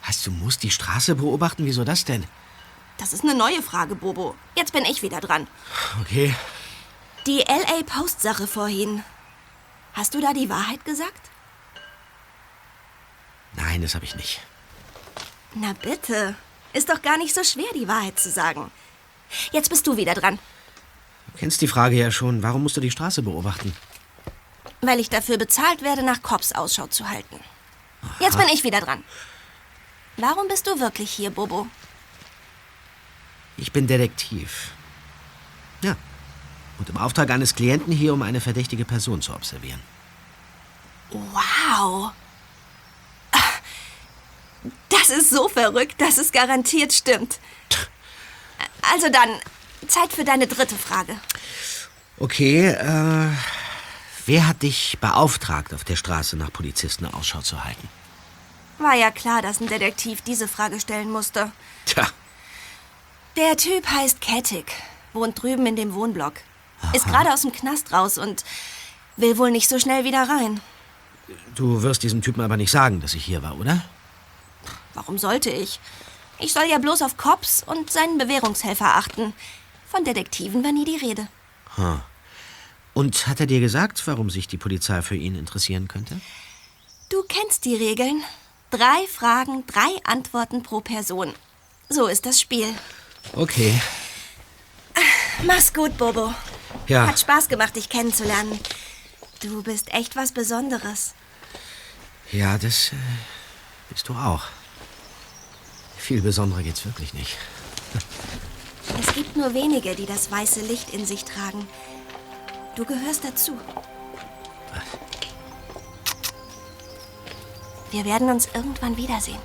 [0.07, 1.65] Was, du musst die Straße beobachten?
[1.65, 2.25] Wieso das denn?
[2.97, 4.35] Das ist eine neue Frage, Bobo.
[4.55, 5.47] Jetzt bin ich wieder dran.
[6.01, 6.33] Okay.
[7.27, 9.03] Die LA Post-Sache vorhin.
[9.93, 11.28] Hast du da die Wahrheit gesagt?
[13.59, 14.41] Nein, das habe ich nicht.
[15.53, 16.35] Na bitte.
[16.73, 18.71] Ist doch gar nicht so schwer, die Wahrheit zu sagen.
[19.51, 20.39] Jetzt bist du wieder dran.
[21.27, 22.43] Du kennst die Frage ja schon.
[22.43, 23.75] Warum musst du die Straße beobachten?
[24.81, 27.39] Weil ich dafür bezahlt werde, nach Cops Ausschau zu halten.
[28.19, 29.03] Jetzt bin ich wieder dran.
[30.17, 31.67] Warum bist du wirklich hier, Bobo?
[33.57, 34.71] Ich bin Detektiv.
[35.81, 35.95] Ja.
[36.77, 39.81] Und im Auftrag eines Klienten hier, um eine verdächtige Person zu observieren.
[41.11, 42.11] Wow.
[44.89, 47.39] Das ist so verrückt, dass es garantiert stimmt.
[48.93, 49.29] Also dann,
[49.87, 51.15] Zeit für deine dritte Frage.
[52.17, 53.29] Okay, äh.
[54.25, 57.89] Wer hat dich beauftragt, auf der Straße nach Polizisten Ausschau zu halten?
[58.77, 61.51] War ja klar, dass ein Detektiv diese Frage stellen musste.
[61.85, 62.07] Tja.
[63.35, 64.71] Der Typ heißt Kettig,
[65.13, 66.33] wohnt drüben in dem Wohnblock.
[66.93, 68.45] Ist gerade aus dem Knast raus und
[69.17, 70.61] will wohl nicht so schnell wieder rein.
[71.55, 73.81] Du wirst diesem Typen aber nicht sagen, dass ich hier war, oder?
[74.99, 75.79] Warum sollte ich?
[76.39, 79.33] Ich soll ja bloß auf Cops und seinen Bewährungshelfer achten.
[79.87, 81.29] Von Detektiven war nie die Rede.
[81.75, 82.01] Hm.
[82.93, 86.19] Und hat er dir gesagt, warum sich die Polizei für ihn interessieren könnte?
[87.07, 88.21] Du kennst die Regeln.
[88.71, 91.33] Drei Fragen, drei Antworten pro Person.
[91.87, 92.67] So ist das Spiel.
[93.31, 93.79] Okay.
[95.45, 96.33] Mach's gut, Bobo.
[96.87, 97.07] Ja.
[97.07, 98.59] Hat Spaß gemacht, dich kennenzulernen.
[99.39, 101.13] Du bist echt was Besonderes.
[102.33, 102.95] Ja, das äh,
[103.89, 104.43] bist du auch.
[106.09, 107.37] Viel besonderer geht's wirklich nicht.
[108.99, 111.67] Es gibt nur wenige, die das weiße Licht in sich tragen.
[112.75, 113.55] Du gehörst dazu.
[117.91, 119.37] Wir werden uns irgendwann wiedersehen.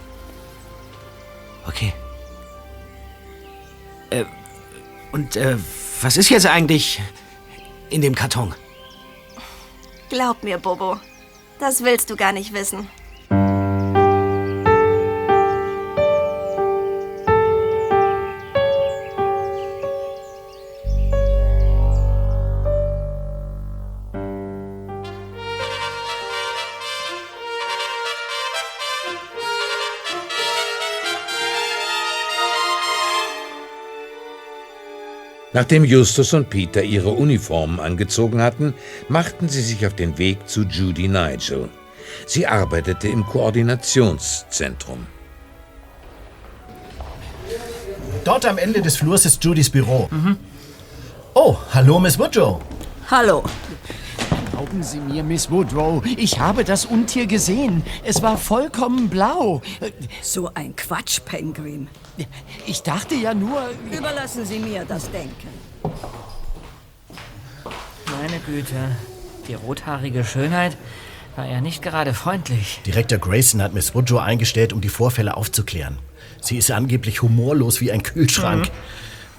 [1.66, 1.92] Okay.
[4.09, 4.24] Äh,
[5.12, 5.59] und äh,
[6.00, 7.03] was ist jetzt eigentlich
[7.90, 8.55] in dem Karton?
[10.09, 10.98] Glaub mir, Bobo.
[11.61, 12.88] Das willst du gar nicht wissen.
[35.54, 38.74] Nachdem Justus und Peter ihre Uniformen angezogen hatten,
[39.08, 41.68] machten sie sich auf den Weg zu Judy Nigel.
[42.26, 45.06] Sie arbeitete im Koordinationszentrum.
[48.24, 50.08] Dort am Ende des Flurs ist Judys Büro.
[51.34, 52.60] Oh, hallo, Miss Woodrow.
[53.10, 53.44] Hallo.
[54.54, 57.82] Glauben Sie mir, Miss Woodrow, ich habe das Untier gesehen.
[58.04, 59.62] Es war vollkommen blau.
[60.22, 61.88] So ein Quatsch, Penguin.
[62.64, 63.70] Ich dachte ja nur...
[63.90, 65.48] Überlassen Sie mir das Denken.
[68.22, 68.76] Meine Güte,
[69.48, 70.76] die rothaarige Schönheit
[71.34, 72.80] war ja nicht gerade freundlich.
[72.86, 75.98] Direktor Grayson hat Miss Woodrow eingestellt, um die Vorfälle aufzuklären.
[76.40, 78.70] Sie ist angeblich humorlos wie ein Kühlschrank.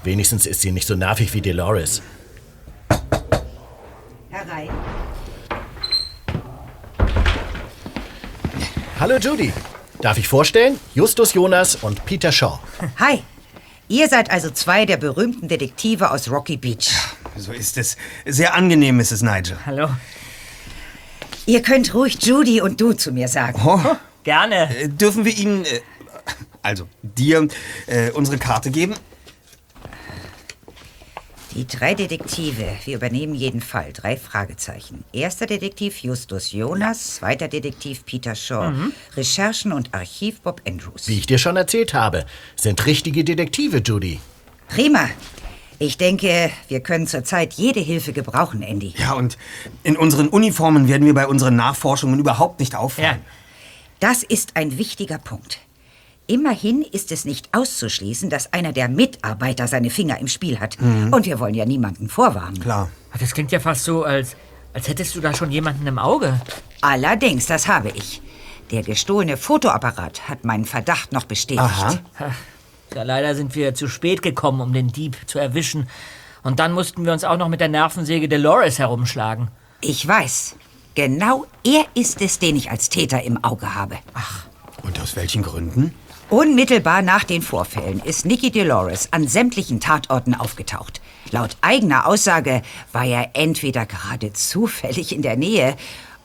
[0.04, 2.02] Wenigstens ist sie nicht so nervig wie Dolores.
[4.36, 4.70] Herein.
[9.00, 9.54] Hallo Judy.
[10.02, 10.78] Darf ich vorstellen?
[10.94, 12.60] Justus Jonas und Peter Shaw.
[13.00, 13.24] Hi.
[13.88, 16.92] Ihr seid also zwei der berühmten Detektive aus Rocky Beach.
[17.38, 17.96] So ist es.
[18.26, 19.22] Sehr angenehm, Mrs.
[19.22, 19.58] Nigel.
[19.66, 19.88] Hallo.
[21.46, 23.62] Ihr könnt ruhig Judy und du zu mir sagen.
[23.66, 23.96] Oh,
[24.26, 24.76] Gerne.
[24.76, 25.80] äh, dürfen wir Ihnen, äh,
[26.62, 27.48] also dir,
[27.88, 28.96] äh, unsere Karte geben?
[31.56, 32.66] Die drei Detektive.
[32.84, 33.94] Wir übernehmen jeden Fall.
[33.94, 35.06] Drei Fragezeichen.
[35.14, 38.74] Erster Detektiv Justus Jonas, zweiter Detektiv Peter Shaw,
[39.16, 41.08] Recherchen und Archiv Bob Andrews.
[41.08, 42.26] Wie ich dir schon erzählt habe,
[42.58, 44.20] sind richtige Detektive, Judy.
[44.68, 45.10] Prima.
[45.80, 48.94] Ich denke, wir können zurzeit jede Hilfe gebrauchen, Andy.
[48.98, 49.38] Ja, und
[49.84, 53.22] in unseren Uniformen werden wir bei unseren Nachforschungen überhaupt nicht auffallen.
[54.02, 55.60] Das ist ein wichtiger Punkt.
[56.28, 60.80] Immerhin ist es nicht auszuschließen, dass einer der Mitarbeiter seine Finger im Spiel hat.
[60.82, 61.14] Mhm.
[61.14, 62.60] Und wir wollen ja niemanden vorwarnen.
[62.60, 62.90] Klar.
[63.20, 64.36] Das klingt ja fast so, als,
[64.74, 66.40] als hättest du da schon jemanden im Auge.
[66.82, 68.22] Allerdings, das habe ich.
[68.72, 72.02] Der gestohlene Fotoapparat hat meinen Verdacht noch bestätigt.
[72.94, 75.88] Ja, leider sind wir zu spät gekommen, um den Dieb zu erwischen.
[76.44, 79.50] Und dann mussten wir uns auch noch mit der Nervensäge Dolores herumschlagen.
[79.82, 80.56] Ich weiß.
[80.96, 83.98] Genau er ist es, den ich als Täter im Auge habe.
[84.14, 84.46] Ach,
[84.84, 85.94] und aus welchen Gründen?
[86.30, 91.00] Unmittelbar nach den Vorfällen ist Nikki Dolores an sämtlichen Tatorten aufgetaucht.
[91.30, 95.76] Laut eigener Aussage war er entweder gerade zufällig in der Nähe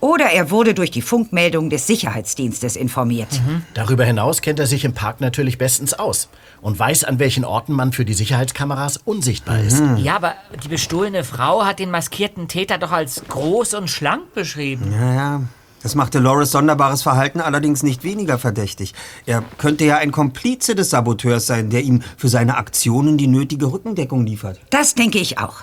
[0.00, 3.28] oder er wurde durch die Funkmeldung des Sicherheitsdienstes informiert.
[3.74, 6.30] Darüber hinaus kennt er sich im Park natürlich bestens aus
[6.62, 9.82] und weiß, an welchen Orten man für die Sicherheitskameras unsichtbar ist.
[9.98, 10.34] Ja, aber
[10.64, 14.90] die bestohlene Frau hat den maskierten Täter doch als groß und schlank beschrieben.
[14.92, 15.42] Ja, ja.
[15.82, 18.94] Das machte Loris sonderbares Verhalten allerdings nicht weniger verdächtig.
[19.24, 23.72] Er könnte ja ein Komplize des Saboteurs sein, der ihm für seine Aktionen die nötige
[23.72, 24.60] Rückendeckung liefert.
[24.70, 25.62] Das denke ich auch.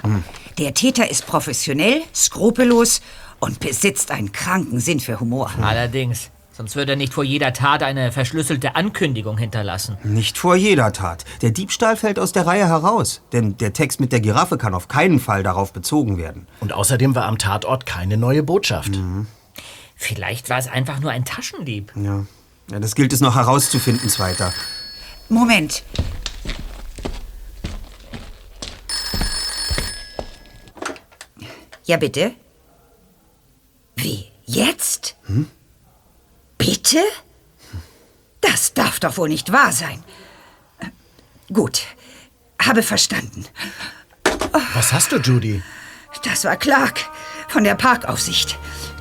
[0.57, 3.01] Der Täter ist professionell, skrupellos
[3.39, 5.51] und besitzt einen kranken Sinn für Humor.
[5.61, 6.31] Allerdings.
[6.51, 9.95] Sonst würde er nicht vor jeder Tat eine verschlüsselte Ankündigung hinterlassen.
[10.03, 11.23] Nicht vor jeder Tat.
[11.43, 13.21] Der Diebstahl fällt aus der Reihe heraus.
[13.31, 16.47] Denn der Text mit der Giraffe kann auf keinen Fall darauf bezogen werden.
[16.59, 18.99] Und außerdem war am Tatort keine neue Botschaft.
[19.97, 21.91] Vielleicht war es einfach nur ein Taschendieb.
[21.95, 22.25] Ja.
[22.71, 24.53] ja das gilt es noch herauszufinden, Zweiter.
[25.27, 25.83] Moment.
[31.83, 32.33] Ja, bitte?
[33.95, 34.31] Wie?
[34.45, 35.15] Jetzt?
[36.57, 36.99] Bitte?
[38.41, 40.03] Das darf doch wohl nicht wahr sein.
[41.51, 41.83] Gut,
[42.61, 43.45] habe verstanden.
[44.73, 45.63] Was hast du, Judy?
[46.23, 46.99] Das war Clark
[47.47, 48.57] von der Parkaufsicht.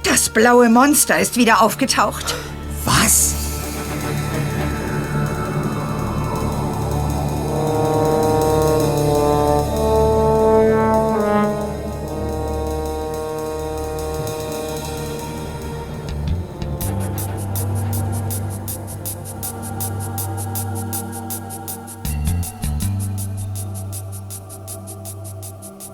[0.07, 2.37] Das blaue Monster ist wieder aufgetaucht.
[2.85, 3.35] Was?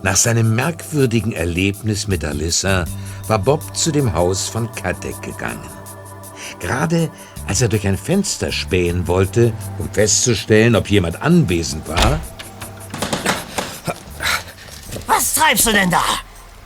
[0.02, 2.84] Nach seinem merkwürdigen Erlebnis mit Alyssa
[3.32, 5.66] war Bob zu dem Haus von Kadek gegangen.
[6.60, 7.10] Gerade
[7.48, 12.20] als er durch ein Fenster spähen wollte, um festzustellen, ob jemand anwesend war,
[15.06, 16.02] Was treibst du denn da?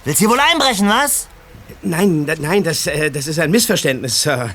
[0.04, 1.28] Willst du wohl einbrechen, was?
[1.82, 4.50] Nein, da- nein, das, äh, das ist ein Missverständnis, Sir.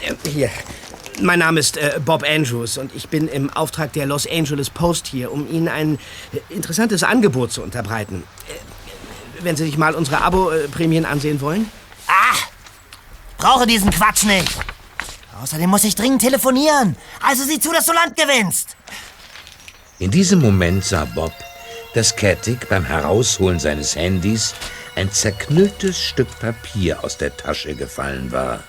[0.00, 0.48] Äh, Hier.
[1.20, 5.06] Mein Name ist äh, Bob Andrews und ich bin im Auftrag der Los Angeles Post
[5.06, 5.98] hier, um Ihnen ein
[6.32, 8.22] äh, interessantes Angebot zu unterbreiten.
[9.46, 11.70] Wenn Sie sich mal unsere Abo-Prämien ansehen wollen?
[12.08, 12.34] Ah!
[13.38, 14.50] Brauche diesen Quatsch nicht.
[15.40, 16.96] Außerdem muss ich dringend telefonieren.
[17.22, 18.76] Also sieh zu, dass du Land gewinnst.
[20.00, 21.32] in diesem Moment sah Bob,
[21.94, 24.52] dass Katic beim Herausholen seines Handys
[24.96, 28.64] ein zerknülltes Stück Papier aus der Tasche gefallen war.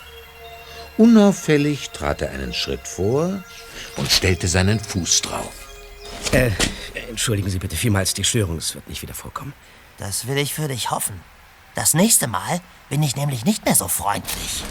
[0.99, 3.43] Unauffällig trat er einen Schritt vor
[3.95, 5.53] und stellte seinen Fuß drauf.
[6.33, 6.51] Äh,
[7.09, 9.53] entschuldigen Sie bitte vielmals die Störung, es wird nicht wieder vorkommen.
[9.97, 11.21] Das will ich für dich hoffen.
[11.73, 14.63] Das nächste Mal bin ich nämlich nicht mehr so freundlich.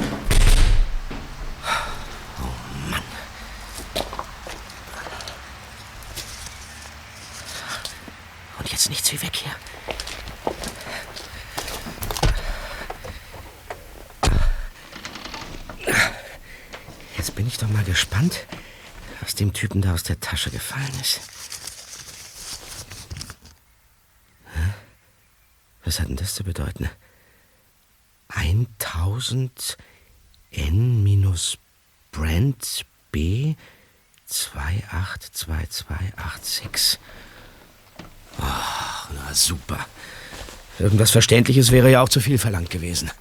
[8.58, 9.54] Und jetzt nichts wie weg hier.
[17.16, 18.46] Jetzt bin ich doch mal gespannt,
[19.20, 21.35] was dem Typen da aus der Tasche gefallen ist.
[25.86, 26.90] Was hat denn das zu bedeuten?
[28.28, 29.78] 1000
[30.50, 31.58] N minus
[32.10, 33.54] Brent B
[34.26, 36.98] 282286.
[38.38, 39.86] Ach, na super.
[40.80, 43.12] Irgendwas Verständliches wäre ja auch zu viel verlangt gewesen.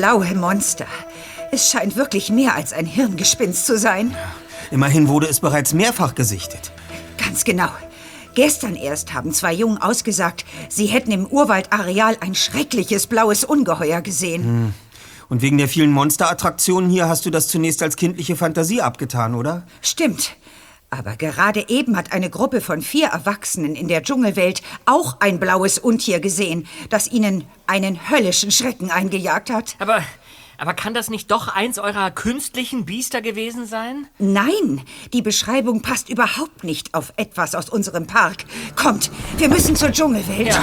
[0.00, 0.86] Blaue Monster.
[1.52, 4.16] Es scheint wirklich mehr als ein Hirngespinst zu sein.
[4.70, 6.72] Immerhin wurde es bereits mehrfach gesichtet.
[7.22, 7.68] Ganz genau.
[8.34, 14.44] Gestern erst haben zwei Jungen ausgesagt, sie hätten im Urwaldareal ein schreckliches blaues Ungeheuer gesehen.
[14.44, 14.74] Hm.
[15.28, 19.66] Und wegen der vielen Monsterattraktionen hier hast du das zunächst als kindliche Fantasie abgetan, oder?
[19.82, 20.34] Stimmt.
[20.90, 25.78] Aber gerade eben hat eine Gruppe von vier Erwachsenen in der Dschungelwelt auch ein blaues
[25.78, 29.76] Untier gesehen, das ihnen einen höllischen Schrecken eingejagt hat.
[29.78, 30.02] Aber,
[30.58, 34.08] aber kann das nicht doch eins eurer künstlichen Biester gewesen sein?
[34.18, 34.82] Nein,
[35.12, 38.44] die Beschreibung passt überhaupt nicht auf etwas aus unserem Park.
[38.74, 40.58] Kommt, wir müssen zur Dschungelwelt.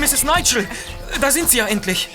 [0.00, 0.24] Mrs.
[0.24, 0.66] Nigel,
[1.20, 2.08] da sind sie ja endlich.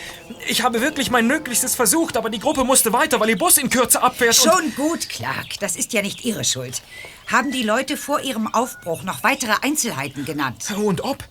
[0.47, 3.69] Ich habe wirklich mein Möglichstes versucht, aber die Gruppe musste weiter, weil ihr Bus in
[3.69, 4.35] Kürze abfährt.
[4.35, 5.59] Schon gut, Clark.
[5.59, 6.81] Das ist ja nicht Ihre Schuld.
[7.27, 10.73] Haben die Leute vor ihrem Aufbruch noch weitere Einzelheiten genannt?
[10.75, 11.23] Und ob?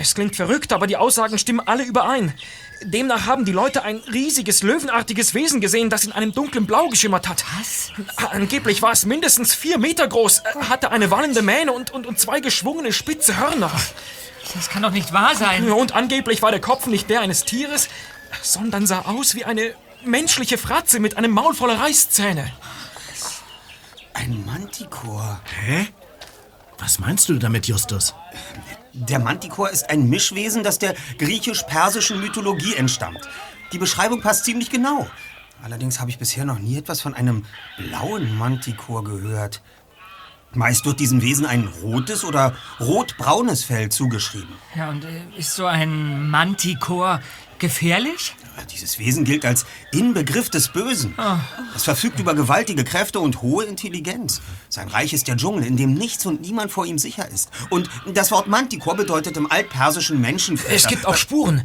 [0.00, 2.34] Es klingt verrückt, aber die Aussagen stimmen alle überein.
[2.82, 7.28] Demnach haben die Leute ein riesiges, löwenartiges Wesen gesehen, das in einem dunklen Blau geschimmert
[7.28, 7.44] hat.
[7.58, 7.92] Was?
[8.30, 12.18] Angeblich war es mindestens vier Meter groß, äh, hatte eine wallende Mähne und, und, und
[12.18, 13.70] zwei geschwungene spitze Hörner.
[14.54, 15.70] Das kann doch nicht wahr sein.
[15.70, 17.88] Und angeblich war der Kopf nicht der eines Tieres,
[18.42, 19.74] sondern sah aus wie eine
[20.04, 22.50] menschliche Fratze mit einem Maul voller Reißzähne.
[24.14, 25.40] Ein Manticore.
[25.60, 25.88] Hä?
[26.78, 28.14] Was meinst du damit, Justus?
[28.92, 33.20] Der Manticore ist ein Mischwesen, das der griechisch-persischen Mythologie entstammt.
[33.72, 35.06] Die Beschreibung passt ziemlich genau.
[35.62, 37.44] Allerdings habe ich bisher noch nie etwas von einem
[37.76, 39.62] blauen Manticore gehört.
[40.52, 44.52] Meist wird diesem Wesen ein rotes oder rotbraunes Fell zugeschrieben.
[44.74, 47.20] Ja, und äh, ist so ein Manticore
[47.60, 48.34] gefährlich?
[48.72, 51.14] Dieses Wesen gilt als Inbegriff des Bösen.
[51.74, 54.42] Es verfügt über gewaltige Kräfte und hohe Intelligenz.
[54.68, 57.50] Sein Reich ist der Dschungel, in dem nichts und niemand vor ihm sicher ist.
[57.70, 60.74] Und das Wort Manticore bedeutet im altpersischen Menschenfresser.
[60.74, 61.64] Es gibt auch Spuren.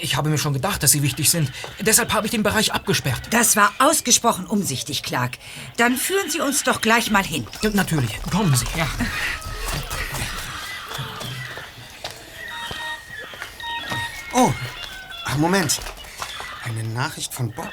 [0.00, 1.52] Ich habe mir schon gedacht, dass sie wichtig sind.
[1.80, 3.22] Deshalb habe ich den Bereich abgesperrt.
[3.30, 5.38] Das war ausgesprochen umsichtig, Clark.
[5.76, 7.46] Dann führen Sie uns doch gleich mal hin.
[7.72, 8.20] Natürlich.
[8.30, 8.66] Kommen Sie.
[8.76, 8.88] Ja.
[14.34, 14.50] Oh,
[15.32, 15.80] ah, Moment.
[16.64, 17.72] Eine Nachricht von Bob.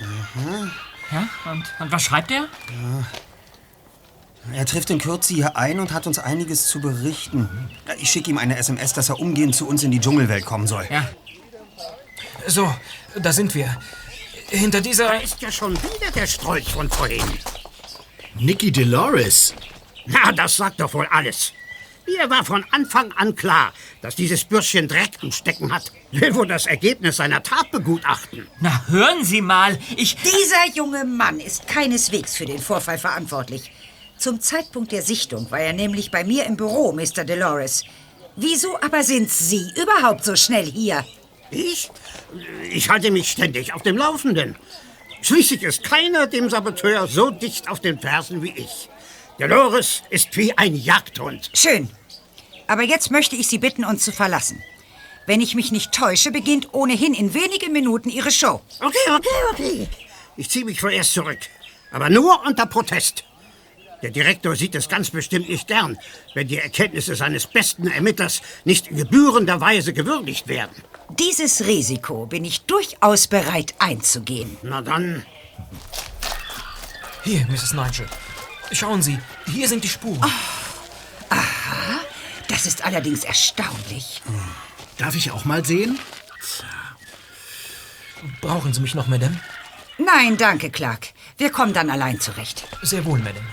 [0.00, 0.70] Mhm.
[1.10, 2.42] Ja, und, und was schreibt er?
[2.42, 3.06] Ja.
[4.52, 7.48] Er trifft in Kürze hier ein und hat uns einiges zu berichten.
[7.98, 10.86] Ich schicke ihm eine SMS, dass er umgehend zu uns in die Dschungelwelt kommen soll.
[10.90, 11.08] Ja.
[12.46, 12.72] So,
[13.16, 13.76] da sind wir.
[14.48, 15.08] Hinter dieser...
[15.08, 17.24] Da ist ja schon wieder der Strolch von vorhin.
[18.36, 19.54] Nicky Dolores.
[20.06, 21.52] Na, das sagt doch wohl alles.
[22.08, 25.92] Mir war von Anfang an klar, dass dieses Bürschchen Dreck im Stecken hat.
[26.10, 28.46] Will wohl das Ergebnis seiner Tat begutachten.
[28.60, 30.16] Na, hören Sie mal, ich...
[30.16, 33.70] Dieser junge Mann ist keineswegs für den Vorfall verantwortlich.
[34.16, 37.24] Zum Zeitpunkt der Sichtung war er nämlich bei mir im Büro, Mr.
[37.24, 37.84] Dolores.
[38.36, 41.04] Wieso aber sind Sie überhaupt so schnell hier?
[41.50, 41.90] Ich?
[42.70, 44.56] Ich halte mich ständig auf dem Laufenden.
[45.20, 48.88] Schließlich ist keiner dem Saboteur so dicht auf den Fersen wie ich.
[49.38, 51.50] Dolores ist wie ein Jagdhund.
[51.54, 51.88] Schön.
[52.66, 54.62] Aber jetzt möchte ich Sie bitten, uns zu verlassen.
[55.26, 58.60] Wenn ich mich nicht täusche, beginnt ohnehin in wenigen Minuten Ihre Show.
[58.80, 59.88] Okay, okay, okay.
[60.36, 61.38] Ich ziehe mich vorerst zurück.
[61.92, 63.24] Aber nur unter Protest.
[64.02, 65.98] Der Direktor sieht es ganz bestimmt nicht gern,
[66.34, 70.82] wenn die Erkenntnisse seines besten Ermittlers nicht in gebührender Weise gewürdigt werden.
[71.18, 74.56] Dieses Risiko bin ich durchaus bereit einzugehen.
[74.62, 75.24] Na dann.
[77.24, 77.74] Hier, Mrs.
[77.74, 78.06] Nigel.
[78.72, 80.22] Schauen Sie, hier sind die Spuren.
[81.30, 82.00] Aha,
[82.48, 84.22] das ist allerdings erstaunlich.
[84.98, 85.98] Darf ich auch mal sehen?
[88.40, 89.38] Brauchen Sie mich noch, Madame?
[89.98, 91.08] Nein, danke, Clark.
[91.38, 92.64] Wir kommen dann allein zurecht.
[92.82, 93.46] Sehr wohl, Madame.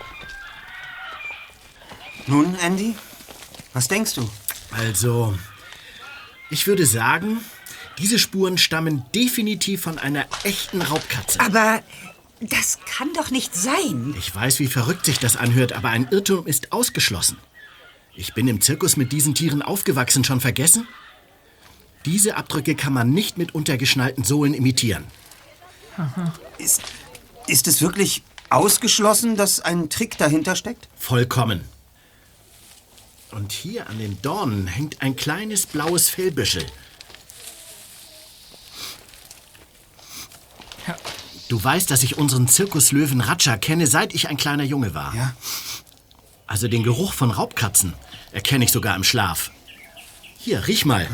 [2.28, 2.95] Nun, Andy,
[3.74, 4.30] was denkst du?
[4.72, 5.38] Also,
[6.49, 7.43] ich würde sagen,
[7.99, 11.39] diese Spuren stammen definitiv von einer echten Raubkatze.
[11.39, 11.82] Aber
[12.41, 14.13] das kann doch nicht sein.
[14.17, 17.38] Ich weiß, wie verrückt sich das anhört, aber ein Irrtum ist ausgeschlossen.
[18.15, 20.88] Ich bin im Zirkus mit diesen Tieren aufgewachsen, schon vergessen?
[22.05, 25.05] Diese Abdrücke kann man nicht mit untergeschnallten Sohlen imitieren.
[26.57, 26.81] Ist,
[27.47, 30.88] ist es wirklich ausgeschlossen, dass ein Trick dahinter steckt?
[30.97, 31.61] Vollkommen.
[33.31, 36.65] Und hier an den Dornen hängt ein kleines blaues Fellbüschel.
[41.48, 45.14] Du weißt, dass ich unseren Zirkuslöwen Ratscha kenne, seit ich ein kleiner Junge war.
[45.16, 45.36] Ja.
[46.48, 47.93] Also den Geruch von Raubkatzen
[48.32, 49.52] erkenne ich sogar im Schlaf.
[50.38, 51.08] Hier, riech mal.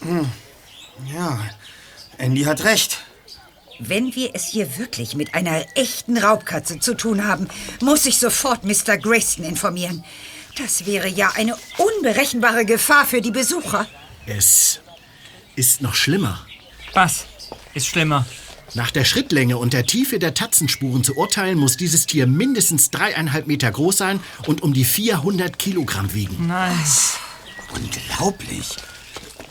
[0.00, 0.30] Hm.
[1.06, 1.38] Ja,
[2.16, 2.98] Andy hat recht.
[3.80, 7.48] Wenn wir es hier wirklich mit einer echten Raubkatze zu tun haben,
[7.80, 8.96] muss ich sofort Mr.
[8.98, 10.04] Grayston informieren.
[10.56, 13.86] Das wäre ja eine unberechenbare Gefahr für die Besucher.
[14.26, 14.80] Es
[15.54, 16.44] ist noch schlimmer.
[16.94, 17.26] Was
[17.74, 18.26] ist schlimmer?
[18.74, 23.46] Nach der Schrittlänge und der Tiefe der Tatzenspuren zu urteilen, muss dieses Tier mindestens dreieinhalb
[23.46, 26.46] Meter groß sein und um die 400 Kilogramm wiegen.
[26.46, 26.76] Nein.
[27.74, 28.76] Unglaublich.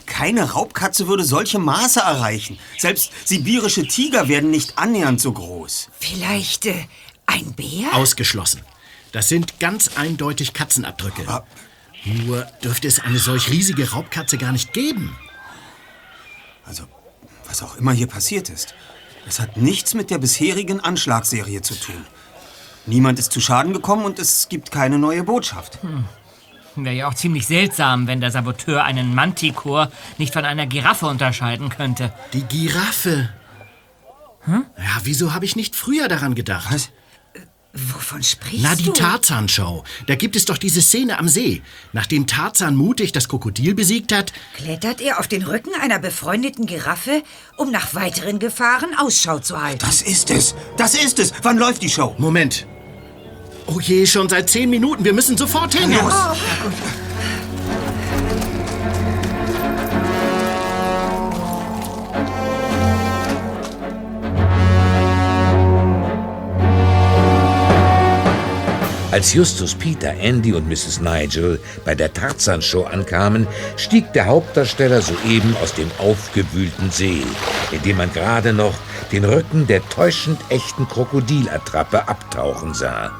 [0.06, 2.58] Keine Raubkatze würde solche Maße erreichen.
[2.78, 5.90] Selbst sibirische Tiger werden nicht annähernd so groß.
[5.98, 6.86] Vielleicht äh,
[7.26, 7.94] ein Bär?
[7.94, 8.62] Ausgeschlossen.
[9.12, 11.42] Das sind ganz eindeutig Katzenabdrücke.
[12.04, 15.16] Nur dürfte es eine solch riesige Raubkatze gar nicht geben.
[16.64, 16.84] Also,
[17.48, 18.74] was auch immer hier passiert ist,
[19.26, 22.04] es hat nichts mit der bisherigen Anschlagsserie zu tun.
[22.86, 25.82] Niemand ist zu Schaden gekommen und es gibt keine neue Botschaft.
[25.82, 26.04] Hm.
[26.76, 31.70] Wäre ja auch ziemlich seltsam, wenn der Saboteur einen Manticore nicht von einer Giraffe unterscheiden
[31.70, 32.12] könnte.
[32.32, 33.30] Die Giraffe.
[34.42, 34.64] Hm?
[34.76, 36.68] Ja, wieso habe ich nicht früher daran gedacht?
[36.72, 36.90] Was?
[37.74, 38.92] Wovon sprichst Na, die du?
[38.92, 39.84] Tarzan-Show.
[40.06, 41.62] Da gibt es doch diese Szene am See.
[41.92, 47.22] Nachdem Tarzan mutig das Krokodil besiegt hat, Klettert er auf den Rücken einer befreundeten Giraffe,
[47.56, 49.80] um nach weiteren Gefahren Ausschau zu halten.
[49.80, 50.54] Das ist es.
[50.76, 51.32] Das ist es.
[51.42, 52.14] Wann läuft die Show?
[52.18, 52.66] Moment.
[53.66, 55.04] Oh je, schon seit zehn Minuten.
[55.04, 55.92] Wir müssen sofort hin.
[55.92, 56.14] Los.
[69.18, 71.00] Als Justus Peter, Andy und Mrs.
[71.00, 77.24] Nigel bei der Tarzan-Show ankamen, stieg der Hauptdarsteller soeben aus dem aufgewühlten See,
[77.72, 78.74] in dem man gerade noch
[79.10, 83.10] den Rücken der täuschend echten Krokodilattrappe abtauchen sah.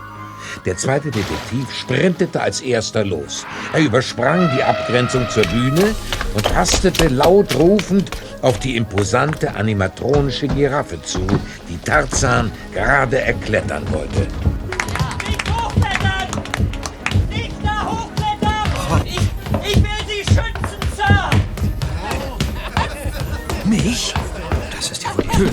[0.66, 3.44] Der zweite Detektiv sprintete als erster los.
[3.72, 5.96] Er übersprang die Abgrenzung zur Bühne
[6.34, 11.26] und hastete laut rufend auf die imposante animatronische Giraffe zu,
[11.68, 14.28] die Tarzan gerade erklettern wollte.
[23.89, 24.12] Mich?
[24.76, 25.53] Das ist ja wohl die Höhe.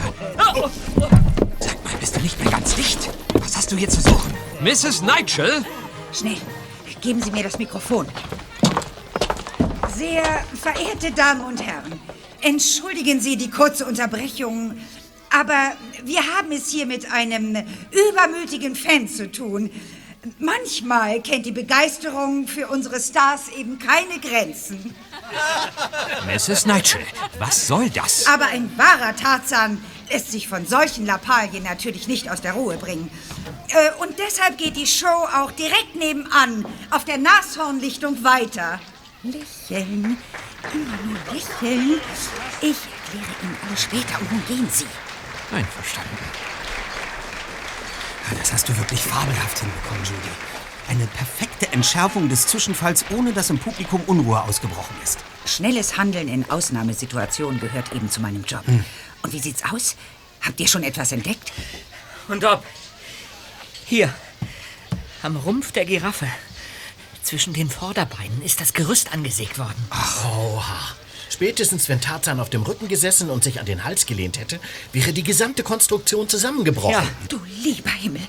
[1.59, 3.09] Sag mal, bist du nicht mehr ganz dicht?
[3.33, 4.33] Was hast du hier zu suchen?
[4.59, 5.03] Mrs.
[5.03, 5.65] Nigel?
[6.11, 6.35] Schnell,
[6.99, 8.05] geben Sie mir das Mikrofon.
[9.95, 10.23] Sehr
[10.53, 11.97] verehrte Damen und Herren,
[12.41, 14.73] entschuldigen Sie die kurze Unterbrechung,
[15.29, 15.71] aber
[16.03, 17.55] wir haben es hier mit einem
[18.09, 19.71] übermütigen Fan zu tun.
[20.39, 24.93] Manchmal kennt die Begeisterung für unsere Stars eben keine Grenzen.
[26.27, 26.65] Mrs.
[26.65, 27.01] Nigel,
[27.39, 28.25] was soll das?
[28.27, 33.09] Aber ein wahrer Tarzan lässt sich von solchen Lappalien natürlich nicht aus der Ruhe bringen.
[33.69, 38.79] Äh, und deshalb geht die Show auch direkt nebenan auf der Nashornlichtung weiter.
[39.23, 40.17] Lächeln,
[40.73, 41.99] immer nur lächeln.
[42.61, 44.85] Ich erkläre Ihnen alles später und nun gehen Sie.
[45.51, 46.17] Einverstanden.
[48.37, 50.54] Das hast du wirklich fabelhaft hinbekommen, Judy.
[50.87, 55.19] Eine perfekte Entschärfung des Zwischenfalls, ohne dass im Publikum Unruhe ausgebrochen ist.
[55.45, 58.63] Schnelles Handeln in Ausnahmesituationen gehört eben zu meinem Job.
[59.21, 59.95] Und wie sieht's aus?
[60.41, 61.51] Habt ihr schon etwas entdeckt?
[62.27, 62.63] Und ob.
[63.85, 64.13] Hier.
[65.23, 66.27] Am Rumpf der Giraffe.
[67.23, 69.83] Zwischen den Vorderbeinen ist das Gerüst angesägt worden.
[69.89, 70.95] Ach, oha.
[71.29, 74.59] Spätestens, wenn Tarzan auf dem Rücken gesessen und sich an den Hals gelehnt hätte,
[74.93, 76.91] wäre die gesamte Konstruktion zusammengebrochen.
[76.91, 78.21] Ja, du lieber Himmel.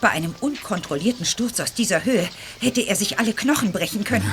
[0.00, 2.28] Bei einem unkontrollierten Sturz aus dieser Höhe
[2.60, 4.30] hätte er sich alle Knochen brechen können.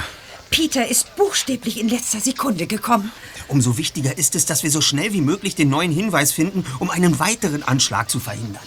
[0.52, 3.12] Peter ist buchstäblich in letzter Sekunde gekommen.
[3.48, 6.90] Umso wichtiger ist es, dass wir so schnell wie möglich den neuen Hinweis finden, um
[6.92, 8.64] einen weiteren Anschlag zu verhindern.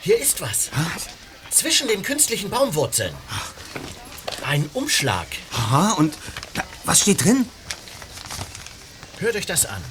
[0.00, 0.70] Hier ist was.
[1.50, 3.14] Zwischen den künstlichen Baumwurzeln.
[4.42, 5.26] Ein Umschlag.
[5.52, 6.14] Aha, und
[6.54, 7.46] da, was steht drin?
[9.18, 9.82] Hört euch das an.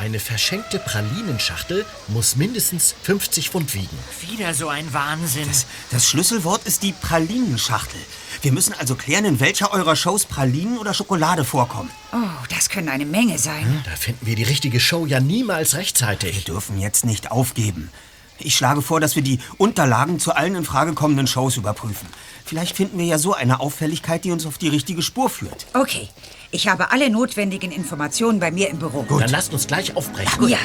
[0.00, 3.96] Eine verschenkte Pralinenschachtel muss mindestens 50 Pfund wiegen.
[4.28, 5.46] Wieder so ein Wahnsinn.
[5.46, 8.00] Das, das Schlüsselwort ist die Pralinenschachtel.
[8.40, 11.90] Wir müssen also klären, in welcher eurer Shows Pralinen oder Schokolade vorkommen.
[12.12, 13.82] Oh, das können eine Menge sein.
[13.84, 16.36] Da finden wir die richtige Show ja niemals rechtzeitig.
[16.36, 17.90] Wir dürfen jetzt nicht aufgeben.
[18.38, 22.08] Ich schlage vor, dass wir die Unterlagen zu allen in Frage kommenden Shows überprüfen.
[22.52, 25.64] Vielleicht finden wir ja so eine Auffälligkeit, die uns auf die richtige Spur führt.
[25.72, 26.10] Okay,
[26.50, 29.06] ich habe alle notwendigen Informationen bei mir im Büro.
[29.08, 30.50] Dann lasst uns gleich aufbrechen.
[30.50, 30.58] Ja.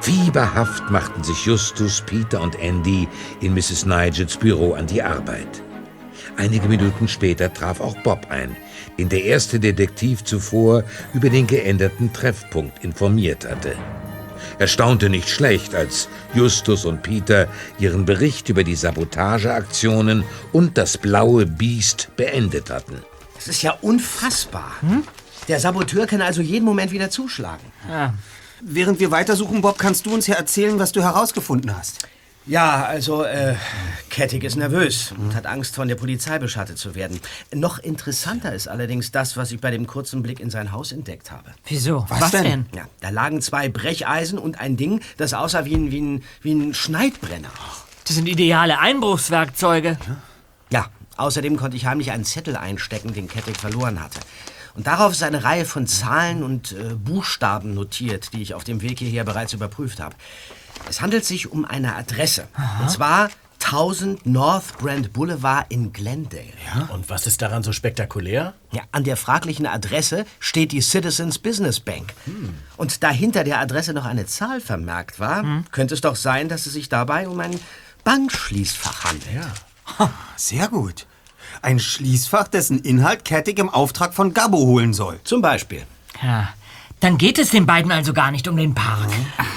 [0.00, 3.06] Fieberhaft machten sich Justus, Peter und Andy
[3.40, 3.86] in Mrs.
[3.86, 5.62] Nigels Büro an die Arbeit.
[6.36, 8.56] Einige Minuten später traf auch Bob ein,
[8.98, 13.74] den der erste Detektiv zuvor über den geänderten Treffpunkt informiert hatte.
[14.58, 20.98] Er staunte nicht schlecht, als Justus und Peter ihren Bericht über die Sabotageaktionen und das
[20.98, 23.02] blaue Biest beendet hatten.
[23.34, 24.72] Das ist ja unfassbar.
[25.48, 27.64] Der Saboteur kann also jeden Moment wieder zuschlagen.
[27.88, 28.14] Ja.
[28.62, 32.06] Während wir weitersuchen, Bob, kannst du uns ja erzählen, was du herausgefunden hast.
[32.46, 33.54] Ja, also, äh,
[34.10, 37.18] Kettig ist nervös und hat Angst, von der Polizei beschattet zu werden.
[37.54, 41.30] Noch interessanter ist allerdings das, was ich bei dem kurzen Blick in sein Haus entdeckt
[41.30, 41.52] habe.
[41.66, 42.04] Wieso?
[42.10, 42.66] Was, denn?
[42.74, 46.52] Ja, da lagen zwei Brecheisen und ein Ding, das aussah wie ein, wie ein, wie
[46.52, 47.48] ein Schneidbrenner.
[48.06, 49.96] Das sind ideale Einbruchswerkzeuge.
[50.68, 54.20] Ja, außerdem konnte ich heimlich einen Zettel einstecken, den Kettig verloren hatte.
[54.74, 58.82] Und darauf ist eine Reihe von Zahlen und äh, Buchstaben notiert, die ich auf dem
[58.82, 60.14] Weg hierher bereits überprüft habe.
[60.88, 62.46] Es handelt sich um eine Adresse.
[62.80, 63.30] Und zwar
[63.64, 66.44] 1000 North Brand Boulevard in Glendale.
[66.92, 68.52] Und was ist daran so spektakulär?
[68.72, 72.12] Ja, an der fraglichen Adresse steht die Citizens Business Bank.
[72.76, 76.66] Und da hinter der Adresse noch eine Zahl vermerkt war, könnte es doch sein, dass
[76.66, 77.58] es sich dabei um ein
[78.04, 79.46] Bankschließfach handelt.
[79.98, 81.06] Ha, Sehr gut.
[81.62, 85.20] Ein Schließfach, dessen Inhalt Cattig im Auftrag von Gabbo holen soll.
[85.24, 85.84] Zum Beispiel.
[86.22, 86.48] Ja,
[87.04, 89.10] dann geht es den beiden also gar nicht um den Park.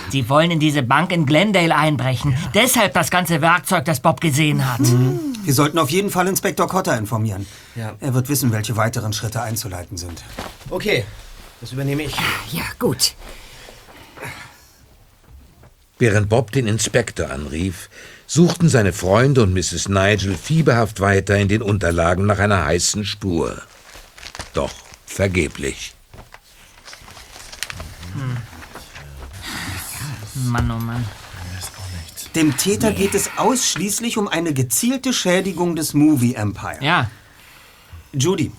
[0.09, 2.35] Sie wollen in diese Bank in Glendale einbrechen.
[2.53, 4.81] Deshalb das ganze Werkzeug, das Bob gesehen hat.
[4.81, 7.47] Wir sollten auf jeden Fall Inspektor Cotter informieren.
[7.75, 7.95] Ja.
[8.01, 10.23] Er wird wissen, welche weiteren Schritte einzuleiten sind.
[10.69, 11.05] Okay,
[11.61, 12.17] das übernehme ich.
[12.51, 13.13] Ja, gut.
[15.99, 17.89] Während Bob den Inspektor anrief,
[18.25, 19.87] suchten seine Freunde und Mrs.
[19.87, 23.61] Nigel fieberhaft weiter in den Unterlagen nach einer heißen Spur.
[24.53, 24.73] Doch
[25.05, 25.96] vergeblich.
[30.45, 31.05] Mann, oh Mann.
[32.36, 36.78] Dem Täter geht es ausschließlich um eine gezielte Schädigung des Movie Empire.
[36.82, 37.09] Ja.
[38.13, 38.51] Judy,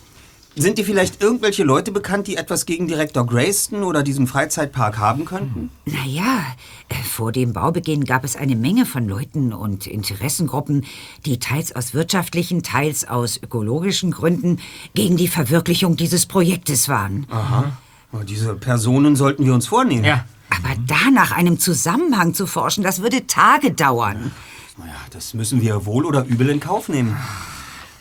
[0.56, 5.24] sind dir vielleicht irgendwelche Leute bekannt, die etwas gegen Direktor Grayston oder diesen Freizeitpark haben
[5.24, 5.70] könnten?
[5.84, 6.44] Naja,
[6.88, 10.84] äh, vor dem Baubeginn gab es eine Menge von Leuten und Interessengruppen,
[11.26, 14.58] die teils aus wirtschaftlichen, teils aus ökologischen Gründen
[14.94, 17.26] gegen die Verwirklichung dieses Projektes waren.
[17.30, 17.78] Aha.
[18.12, 20.04] Aber Diese Personen sollten wir uns vornehmen.
[20.04, 20.24] Ja.
[20.50, 24.32] Aber da nach einem Zusammenhang zu forschen, das würde Tage dauern.
[24.78, 27.16] Naja, das müssen wir wohl oder übel in Kauf nehmen.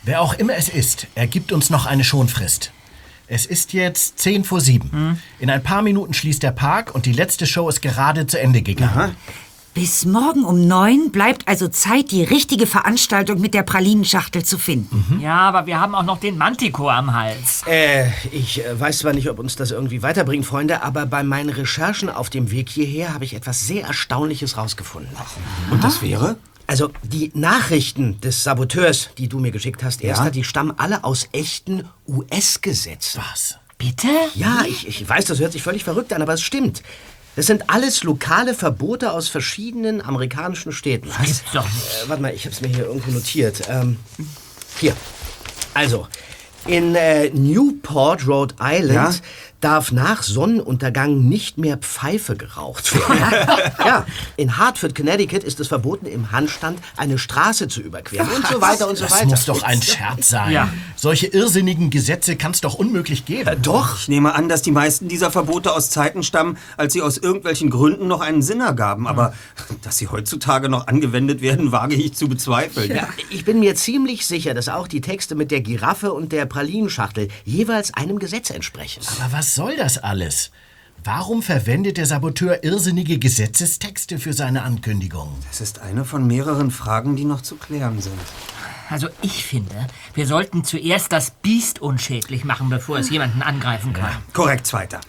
[0.03, 2.71] Wer auch immer es ist, er gibt uns noch eine Schonfrist.
[3.27, 5.19] Es ist jetzt 10 vor 7.
[5.39, 8.61] In ein paar Minuten schließt der Park und die letzte Show ist gerade zu Ende
[8.61, 9.15] gegangen.
[9.77, 15.19] Bis morgen um neun bleibt also Zeit, die richtige Veranstaltung mit der Pralinenschachtel zu finden.
[15.21, 17.61] Ja, aber wir haben auch noch den Manticore am Hals.
[17.67, 21.49] Äh, ich äh, weiß zwar nicht, ob uns das irgendwie weiterbringt, Freunde, aber bei meinen
[21.49, 25.15] Recherchen auf dem Weg hierher habe ich etwas sehr Erstaunliches rausgefunden.
[25.69, 26.37] Und das wäre?
[26.65, 30.09] Also, die Nachrichten des Saboteurs, die du mir geschickt hast, Ja?
[30.09, 33.21] Erster, die stammen alle aus echten US-Gesetzen.
[33.31, 33.59] Was?
[33.77, 34.07] Bitte?
[34.33, 36.81] Ja, ich, ich weiß, das hört sich völlig verrückt an, aber es stimmt.
[37.37, 41.07] Das sind alles lokale Verbote aus verschiedenen amerikanischen Städten.
[41.09, 41.17] Was?
[41.27, 43.61] Gibt's doch Äh, warte mal, ich habe es mir hier irgendwo notiert.
[43.69, 43.97] Ähm,
[44.79, 44.95] hier.
[45.75, 46.07] Also,
[46.65, 49.21] in äh, Newport, Rhode Island, Ja?
[49.61, 53.71] Darf nach Sonnenuntergang nicht mehr Pfeife geraucht werden.
[53.85, 54.05] ja,
[54.35, 58.87] in Hartford, Connecticut ist es verboten, im Handstand eine Straße zu überqueren und so weiter
[58.87, 59.25] und so das weiter.
[59.25, 60.51] muss doch ein Scherz sein.
[60.51, 60.69] Ja.
[60.95, 63.61] Solche irrsinnigen Gesetze kann es doch unmöglich geben.
[63.63, 63.97] Doch.
[63.97, 67.69] Ich nehme an, dass die meisten dieser Verbote aus Zeiten stammen, als sie aus irgendwelchen
[67.69, 69.07] Gründen noch einen Sinn ergaben.
[69.07, 69.33] Aber
[69.81, 72.95] dass sie heutzutage noch angewendet werden, wage ich zu bezweifeln.
[72.95, 76.45] Ja, ich bin mir ziemlich sicher, dass auch die Texte mit der Giraffe und der
[76.45, 79.01] Pralinenschachtel jeweils einem Gesetz entsprechen.
[79.19, 80.51] Aber was soll das alles?
[81.03, 85.35] Warum verwendet der Saboteur irrsinnige Gesetzestexte für seine Ankündigung?
[85.47, 88.19] Das ist eine von mehreren Fragen, die noch zu klären sind.
[88.89, 94.11] Also ich finde, wir sollten zuerst das Biest unschädlich machen, bevor es jemanden angreifen kann.
[94.33, 95.01] Korrekt, Zweiter.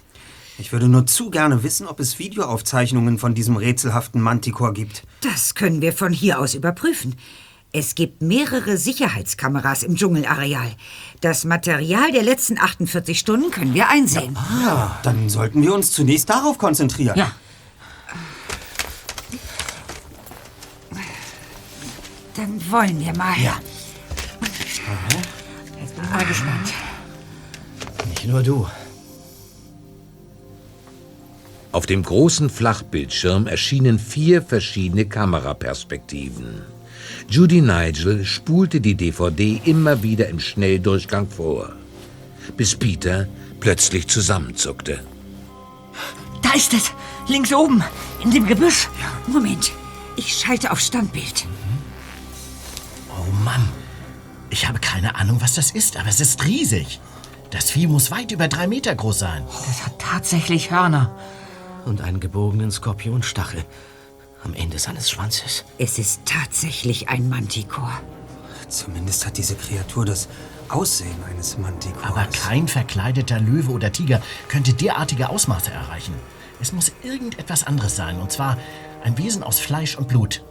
[0.59, 5.05] Ich würde nur zu gerne wissen, ob es Videoaufzeichnungen von diesem rätselhaften Manticore gibt.
[5.21, 7.15] Das können wir von hier aus überprüfen.
[7.71, 10.71] Es gibt mehrere Sicherheitskameras im Dschungelareal.
[11.21, 14.37] Das Material der letzten 48 Stunden können wir einsehen.
[14.37, 17.19] Ah, dann sollten wir uns zunächst darauf konzentrieren.
[17.19, 17.33] Ja.
[22.35, 23.37] Dann wollen wir mal.
[23.39, 23.61] Ja.
[25.79, 26.73] Jetzt bin ich mal gespannt.
[28.09, 28.67] Nicht nur du.
[31.73, 36.78] Auf dem großen Flachbildschirm erschienen vier verschiedene Kameraperspektiven.
[37.31, 41.75] Judy Nigel spulte die DVD immer wieder im Schnelldurchgang vor,
[42.57, 43.29] bis Peter
[43.61, 45.01] plötzlich zusammenzuckte.
[46.41, 46.91] Da ist es!
[47.29, 47.85] Links oben,
[48.25, 48.89] in dem Gebüsch.
[49.27, 49.73] Moment,
[50.17, 51.47] ich schalte auf Standbild.
[53.11, 53.69] Oh Mann.
[54.49, 56.99] Ich habe keine Ahnung, was das ist, aber es ist riesig.
[57.51, 59.45] Das Vieh muss weit über drei Meter groß sein.
[59.67, 61.15] Das hat tatsächlich Hörner.
[61.85, 63.63] Und einen gebogenen Skorpionstachel
[64.45, 65.65] am Ende seines Schwanzes.
[65.79, 68.01] Es ist tatsächlich ein Manticore.
[68.69, 70.29] Zumindest hat diese Kreatur das
[70.69, 72.05] Aussehen eines Manticores.
[72.05, 76.15] Aber kein verkleideter Löwe oder Tiger könnte derartige Ausmaße erreichen.
[76.61, 78.59] Es muss irgendetwas anderes sein, und zwar
[79.03, 80.45] ein Wesen aus Fleisch und Blut.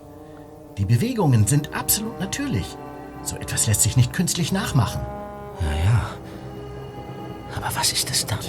[0.78, 2.66] Die Bewegungen sind absolut natürlich.
[3.24, 5.02] So etwas lässt sich nicht künstlich nachmachen.
[5.62, 6.10] Ja, ja.
[7.56, 8.40] Aber was ist es dann?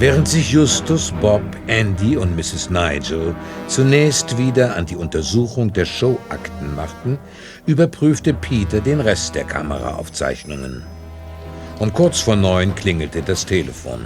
[0.00, 2.70] Während sich Justus, Bob, Andy und Mrs.
[2.70, 3.36] Nigel
[3.68, 7.18] zunächst wieder an die Untersuchung der Showakten machten,
[7.66, 10.82] überprüfte Peter den Rest der Kameraaufzeichnungen.
[11.80, 14.00] Um kurz vor neun klingelte das Telefon.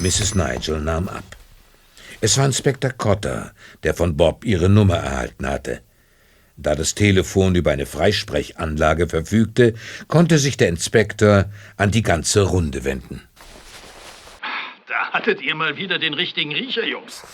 [0.00, 0.34] Mrs.
[0.34, 1.24] Nigel nahm ab.
[2.20, 3.52] Es war Inspektor Cotter,
[3.84, 5.80] der von Bob ihre Nummer erhalten hatte.
[6.58, 9.72] Da das Telefon über eine Freisprechanlage verfügte,
[10.08, 11.46] konnte sich der Inspektor
[11.78, 13.22] an die ganze Runde wenden.
[15.16, 17.24] Hattet ihr mal wieder den richtigen Riecher, Jungs.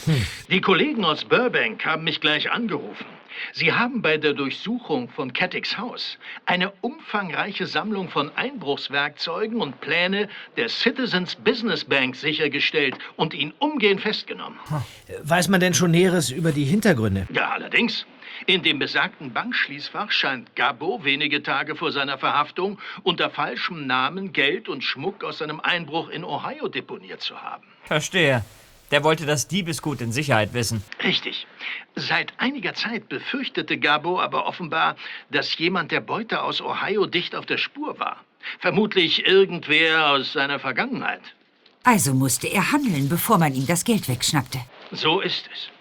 [0.48, 3.06] Die Kollegen aus Burbank haben mich gleich angerufen.
[3.54, 6.16] Sie haben bei der Durchsuchung von Cattix Haus
[6.46, 14.00] eine umfangreiche Sammlung von Einbruchswerkzeugen und Pläne der Citizens Business Bank sichergestellt und ihn umgehend
[14.00, 14.60] festgenommen.
[15.24, 17.26] Weiß man denn schon Näheres über die Hintergründe?
[17.32, 18.06] Ja, allerdings.
[18.46, 24.68] In dem besagten Bankschließfach scheint Gabo wenige Tage vor seiner Verhaftung unter falschem Namen Geld
[24.68, 27.64] und Schmuck aus seinem Einbruch in Ohio deponiert zu haben.
[27.84, 28.44] Verstehe.
[28.90, 30.84] Der wollte das Diebesgut in Sicherheit wissen.
[31.02, 31.46] Richtig.
[31.94, 34.96] Seit einiger Zeit befürchtete Gabo aber offenbar,
[35.30, 38.22] dass jemand der Beute aus Ohio dicht auf der Spur war.
[38.58, 41.22] Vermutlich irgendwer aus seiner Vergangenheit.
[41.84, 44.60] Also musste er handeln, bevor man ihm das Geld wegschnappte.
[44.90, 45.71] So ist es.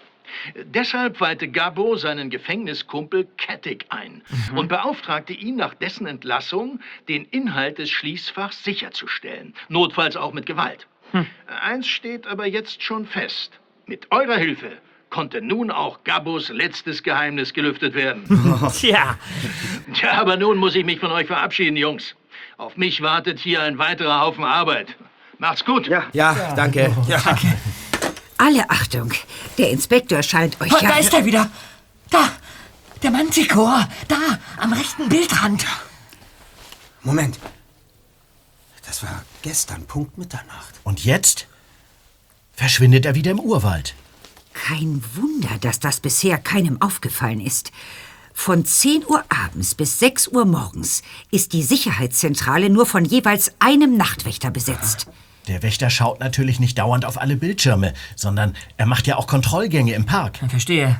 [0.55, 4.21] Deshalb weihte Gabo seinen Gefängniskumpel Kettig ein
[4.55, 10.87] und beauftragte ihn nach dessen Entlassung, den Inhalt des Schließfachs sicherzustellen, notfalls auch mit Gewalt.
[11.61, 13.59] Eins steht aber jetzt schon fest.
[13.85, 14.71] Mit eurer Hilfe
[15.09, 18.23] konnte nun auch Gabos letztes Geheimnis gelüftet werden.
[18.79, 19.17] Tja.
[19.93, 22.15] Tja, aber nun muss ich mich von euch verabschieden, Jungs.
[22.57, 24.95] Auf mich wartet hier ein weiterer Haufen Arbeit.
[25.37, 25.87] Macht's gut.
[25.87, 26.95] Ja, Ja, danke.
[27.09, 27.19] Ja.
[28.41, 29.13] Alle Achtung,
[29.59, 30.89] der Inspektor scheint euch Oh, ja...
[30.89, 31.51] da ist er wieder.
[32.09, 32.31] Da,
[33.03, 33.87] der Manticore.
[34.07, 35.63] Da, am rechten Bildrand.
[37.03, 37.37] Moment.
[38.83, 40.73] Das war gestern, Punkt Mitternacht.
[40.83, 41.45] Und jetzt
[42.53, 43.93] verschwindet er wieder im Urwald.
[44.53, 47.71] Kein Wunder, dass das bisher keinem aufgefallen ist.
[48.33, 53.97] Von 10 Uhr abends bis 6 Uhr morgens ist die Sicherheitszentrale nur von jeweils einem
[53.97, 55.05] Nachtwächter besetzt.
[55.47, 59.93] Der Wächter schaut natürlich nicht dauernd auf alle Bildschirme, sondern er macht ja auch Kontrollgänge
[59.93, 60.39] im Park.
[60.49, 60.99] Verstehe.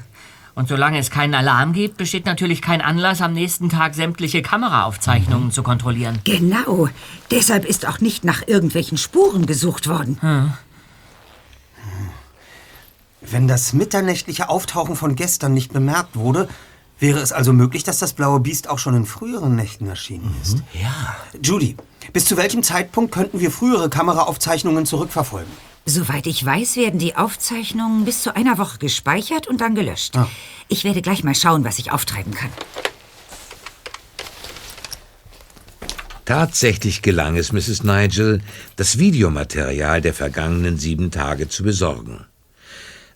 [0.54, 5.52] Und solange es keinen Alarm gibt, besteht natürlich kein Anlass, am nächsten Tag sämtliche Kameraaufzeichnungen
[5.52, 6.20] zu kontrollieren.
[6.26, 6.90] Genau.
[7.30, 10.20] Deshalb ist auch nicht nach irgendwelchen Spuren gesucht worden.
[13.22, 16.50] Wenn das mitternächtliche Auftauchen von gestern nicht bemerkt wurde,
[17.02, 20.60] wäre es also möglich, dass das blaue Biest auch schon in früheren Nächten erschienen ist.
[20.80, 21.18] Ja.
[21.44, 21.76] Judy,
[22.14, 25.52] bis zu welchem Zeitpunkt könnten wir frühere Kameraaufzeichnungen zurückverfolgen?
[25.86, 30.14] Soweit ich weiß, werden die Aufzeichnungen bis zu einer Woche gespeichert und dann gelöscht.
[30.68, 32.52] Ich werde gleich mal schauen, was ich auftreiben kann.
[36.26, 37.84] Tatsächlich gelang es Mrs.
[37.84, 38.42] Nigel,
[38.76, 42.26] das Videomaterial der vergangenen sieben Tage zu besorgen.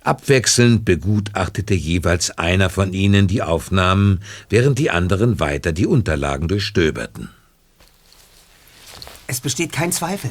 [0.06, 7.30] Abwechselnd begutachtete jeweils einer von ihnen die Aufnahmen, während die anderen weiter die Unterlagen durchstöberten.
[9.28, 10.30] Es besteht kein Zweifel.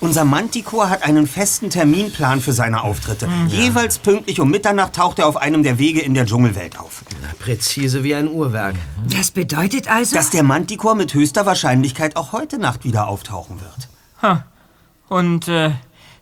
[0.00, 3.28] Unser Manticore hat einen festen Terminplan für seine Auftritte.
[3.48, 7.02] Jeweils pünktlich um Mitternacht taucht er auf einem der Wege in der Dschungelwelt auf.
[7.40, 8.76] Präzise wie ein Uhrwerk.
[9.10, 10.14] Das bedeutet also...
[10.14, 13.88] Dass der Manticore mit höchster Wahrscheinlichkeit auch heute Nacht wieder auftauchen wird.
[14.22, 14.44] Ha.
[15.08, 15.72] Und äh,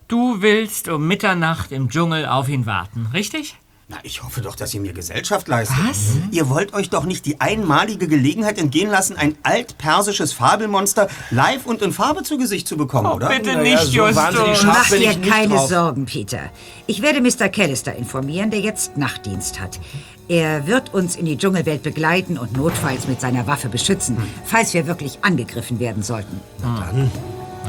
[0.09, 3.57] du willst um Mitternacht im Dschungel auf ihn warten, richtig?
[3.88, 5.76] Na, ich hoffe doch, dass ihr mir Gesellschaft leistet.
[5.88, 6.16] Was?
[6.32, 11.82] Ihr wollt euch doch nicht die einmalige Gelegenheit entgehen lassen, ein altpersisches Fabelmonster live und
[11.82, 13.28] in Farbe zu Gesicht zu bekommen, oder?
[13.28, 14.64] bitte Na nicht, so Justus.
[14.64, 15.68] Mach dir keine drauf.
[15.68, 16.50] Sorgen, Peter.
[16.88, 17.48] Ich werde Mr.
[17.48, 19.78] Callister informieren, der jetzt Nachtdienst hat.
[20.26, 24.88] Er wird uns in die Dschungelwelt begleiten und notfalls mit seiner Waffe beschützen, falls wir
[24.88, 26.40] wirklich angegriffen werden sollten.
[26.61, 26.64] Hm.
[26.64, 26.92] Na,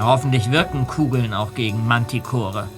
[0.02, 2.70] hoffentlich wirken Kugeln auch gegen Mantikore.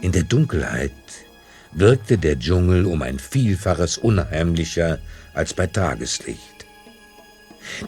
[0.00, 0.92] In der Dunkelheit
[1.74, 4.98] wirkte der Dschungel um ein Vielfaches unheimlicher
[5.34, 6.54] als bei Tageslicht.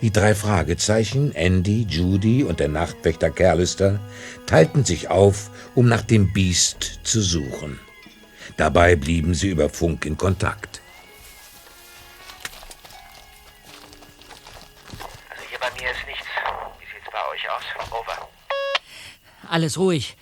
[0.01, 4.01] Die drei Fragezeichen, Andy, Judy und der Nachtwächter Kerlister,
[4.47, 7.79] teilten sich auf, um nach dem Biest zu suchen.
[8.57, 10.81] Dabei blieben sie über Funk in Kontakt.
[15.31, 16.27] Also hier bei mir ist nichts.
[16.79, 17.65] Wie sieht's bei euch aus?
[17.93, 18.29] Over.
[19.49, 20.17] Alles ruhig.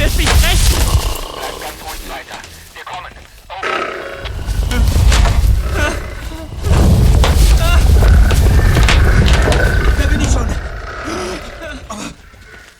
[0.00, 0.76] Es, es wird mich fressen.
[1.34, 2.38] Bleibt ganz ruhig weiter.
[2.74, 3.12] Wir kommen.
[9.98, 10.48] Da bin ich schon.
[11.88, 12.04] Aber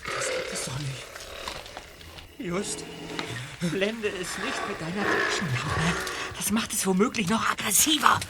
[0.04, 1.04] das gibt es doch nicht.
[2.38, 2.84] Just.
[3.60, 5.96] Helles Licht mit deiner Taschenlampe.
[6.36, 8.20] Das macht es womöglich noch aggressiver.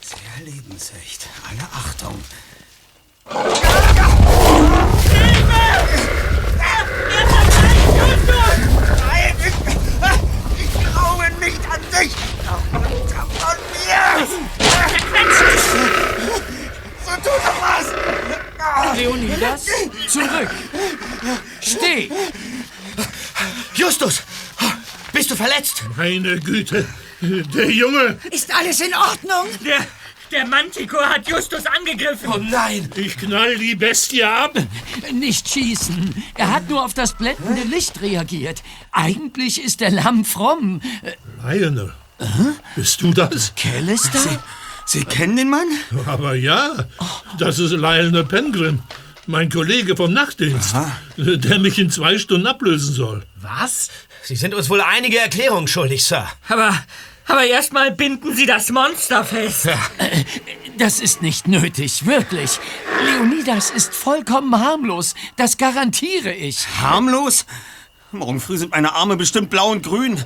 [0.00, 1.26] Sehr lebensecht.
[1.50, 2.24] Alle Achtung.
[5.48, 6.27] Nein!
[12.00, 12.16] Nicht!
[12.72, 14.26] Runter von mir!
[17.04, 17.86] So tu doch was!
[18.96, 19.66] Leonidas,
[20.08, 20.50] zurück!
[21.60, 22.10] Steh!
[23.74, 24.22] Justus!
[25.12, 25.82] Bist du verletzt?
[25.96, 26.86] Meine Güte,
[27.20, 28.18] der Junge!
[28.30, 29.46] Ist alles in Ordnung?
[29.64, 29.86] Der,
[30.32, 32.28] der Manticore hat Justus angegriffen.
[32.32, 32.90] Oh nein!
[32.96, 34.52] Ich knall die Bestie ab!
[35.12, 36.22] Nicht schießen.
[36.34, 38.62] Er hat nur auf das blendende Licht reagiert.
[38.92, 40.80] Eigentlich ist der Lamm fromm.
[41.42, 41.92] Lionel,
[42.76, 43.54] bist du das?
[43.56, 44.18] Callister?
[44.18, 44.38] Sie,
[44.86, 45.68] Sie kennen den Mann?
[46.06, 46.86] Aber ja,
[47.38, 48.80] das ist Lionel Pengrim,
[49.26, 50.74] mein Kollege vom Nachtdienst,
[51.16, 53.24] der mich in zwei Stunden ablösen soll.
[53.36, 53.88] Was?
[54.22, 56.26] Sie sind uns wohl einige Erklärungen schuldig, Sir.
[56.48, 56.74] Aber,
[57.28, 59.66] aber erstmal binden Sie das Monster fest.
[59.66, 60.24] Äh,
[60.78, 62.58] Das ist nicht nötig, wirklich.
[63.04, 65.14] Leonidas ist vollkommen harmlos.
[65.36, 66.66] Das garantiere ich.
[66.80, 67.46] Harmlos?
[68.12, 70.22] Morgen früh sind meine Arme bestimmt blau und grün.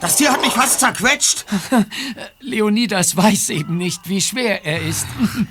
[0.00, 1.44] Das Tier hat mich fast zerquetscht.
[2.40, 5.06] Leonidas weiß eben nicht, wie schwer er ist.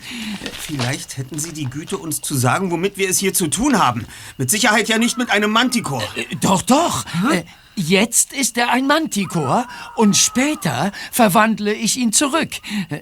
[0.59, 4.07] Vielleicht hätten Sie die Güte, uns zu sagen, womit wir es hier zu tun haben.
[4.37, 6.03] Mit Sicherheit ja nicht mit einem Manticore.
[6.41, 7.05] Doch, doch.
[7.31, 7.43] Äh,
[7.79, 9.65] Jetzt ist er ein Manticore
[9.95, 12.49] und später verwandle ich ihn zurück.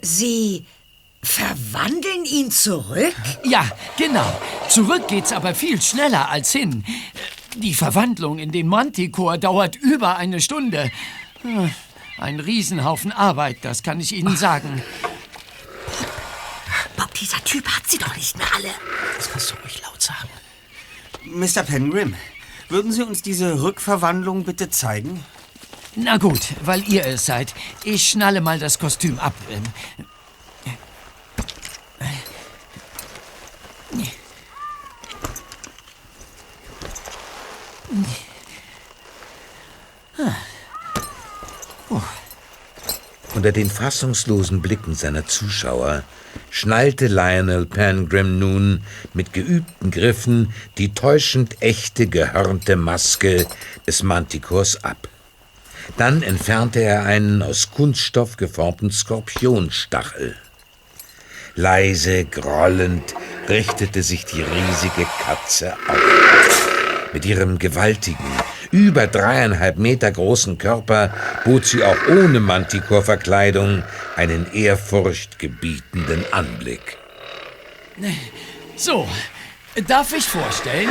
[0.03, 0.67] Sie
[1.23, 3.15] verwandeln ihn zurück?
[3.43, 3.67] Ja,
[3.97, 4.39] genau.
[4.69, 6.85] Zurück geht's aber viel schneller als hin.
[7.55, 10.91] Die Verwandlung in den Manticore dauert über eine Stunde.
[12.19, 14.83] Ein Riesenhaufen Arbeit, das kann ich Ihnen sagen.
[16.95, 18.69] Bob, dieser Typ hat sie doch nicht mehr alle.
[19.17, 20.29] Das kannst du ruhig laut sagen.
[21.25, 21.63] Mr.
[21.63, 22.15] Pengrim,
[22.69, 25.23] würden Sie uns diese Rückverwandlung bitte zeigen?
[25.95, 27.53] Na gut, weil ihr es seid.
[27.83, 29.33] Ich schnalle mal das Kostüm ab.
[29.49, 29.63] Ähm,
[43.33, 46.03] Unter den fassungslosen Blicken seiner Zuschauer
[46.49, 48.81] schnallte Lionel Pangrim nun
[49.13, 53.45] mit geübten Griffen die täuschend echte gehörnte Maske
[53.85, 55.07] des Manticores ab.
[55.97, 60.35] Dann entfernte er einen aus Kunststoff geformten Skorpionstachel.
[61.55, 63.15] Leise, grollend
[63.49, 67.09] richtete sich die riesige Katze auf.
[67.13, 68.25] Mit ihrem gewaltigen,
[68.71, 71.13] über dreieinhalb Meter großen Körper
[71.45, 73.83] bot sie auch ohne Manticore-Verkleidung
[74.15, 76.97] einen ehrfurchtgebietenden Anblick.
[78.75, 79.07] So,
[79.87, 80.89] darf ich vorstellen?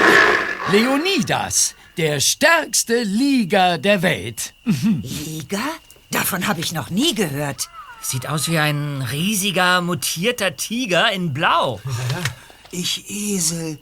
[0.72, 4.54] Leonidas, der stärkste Liga der Welt.
[4.64, 5.60] Liga?
[6.10, 7.68] Davon habe ich noch nie gehört.
[8.00, 11.80] Sieht aus wie ein riesiger, mutierter Tiger in Blau.
[12.70, 13.78] Ich Esel.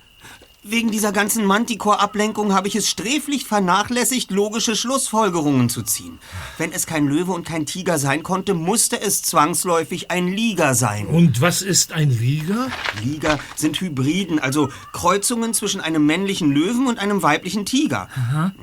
[0.66, 6.18] Wegen dieser ganzen Manticore-Ablenkung habe ich es sträflich vernachlässigt, logische Schlussfolgerungen zu ziehen.
[6.56, 11.06] Wenn es kein Löwe und kein Tiger sein konnte, musste es zwangsläufig ein Liger sein.
[11.06, 12.68] Und was ist ein Liger?
[13.02, 18.08] Liger sind Hybriden, also Kreuzungen zwischen einem männlichen Löwen und einem weiblichen Tiger.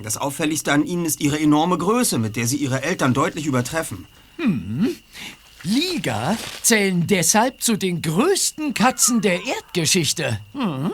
[0.02, 4.08] Das Auffälligste an ihnen ist ihre enorme Größe, mit der sie ihre Eltern deutlich übertreffen.
[4.38, 4.96] Hm.
[5.62, 10.40] Liga zählen deshalb zu den größten Katzen der Erdgeschichte.
[10.54, 10.94] Hm.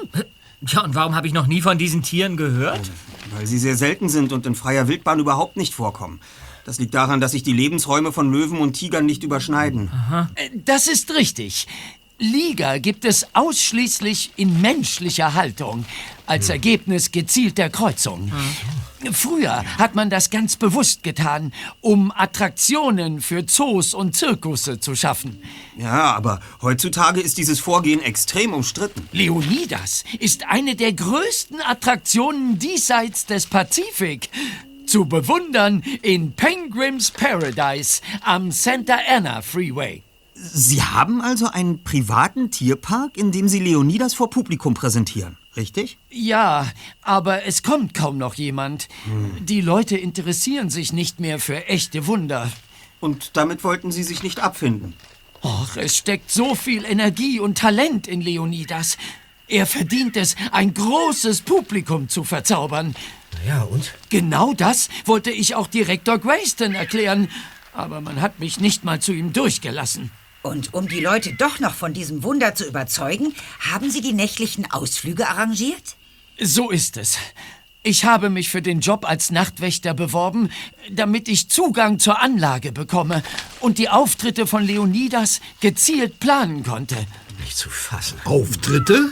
[0.62, 2.90] Ja, und warum habe ich noch nie von diesen Tieren gehört?
[3.36, 6.20] Weil sie sehr selten sind und in freier Wildbahn überhaupt nicht vorkommen.
[6.66, 9.90] Das liegt daran, dass sich die Lebensräume von Löwen und Tigern nicht überschneiden.
[10.36, 11.68] Äh, Das ist richtig.
[12.20, 15.86] Liga gibt es ausschließlich in menschlicher Haltung,
[16.26, 18.32] als Ergebnis gezielter Kreuzung.
[19.14, 25.42] Früher hat man das ganz bewusst getan, um Attraktionen für Zoos und Zirkusse zu schaffen.
[25.78, 29.08] Ja, aber heutzutage ist dieses Vorgehen extrem umstritten.
[29.12, 34.30] Leonidas ist eine der größten Attraktionen diesseits des Pazifik.
[34.86, 40.02] Zu bewundern in Penguins Paradise am Santa Ana Freeway.
[40.40, 45.98] Sie haben also einen privaten Tierpark, in dem Sie Leonidas vor Publikum präsentieren, richtig?
[46.10, 48.88] Ja, aber es kommt kaum noch jemand.
[49.40, 52.50] Die Leute interessieren sich nicht mehr für echte Wunder.
[53.00, 54.94] Und damit wollten Sie sich nicht abfinden?
[55.44, 58.98] Och, es steckt so viel Energie und Talent in Leonidas.
[59.48, 62.96] Er verdient es, ein großes Publikum zu verzaubern.
[63.46, 63.94] Ja, und?
[64.10, 67.30] Genau das wollte ich auch Direktor Grayston erklären.
[67.74, 70.12] Aber man hat mich nicht mal zu ihm durchgelassen.
[70.44, 74.72] Und um die Leute doch noch von diesem Wunder zu überzeugen, haben Sie die nächtlichen
[74.72, 75.96] Ausflüge arrangiert?
[76.40, 77.18] So ist es.
[77.84, 80.50] Ich habe mich für den Job als Nachtwächter beworben,
[80.92, 83.24] damit ich Zugang zur Anlage bekomme
[83.62, 86.98] und die Auftritte von Leonidas gezielt planen konnte.
[87.40, 88.20] Nicht zu fassen.
[88.26, 89.12] Auftritte?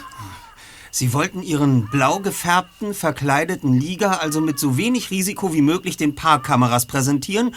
[0.91, 6.15] Sie wollten Ihren blau gefärbten, verkleideten Liga also mit so wenig Risiko wie möglich den
[6.15, 7.55] Parkkameras präsentieren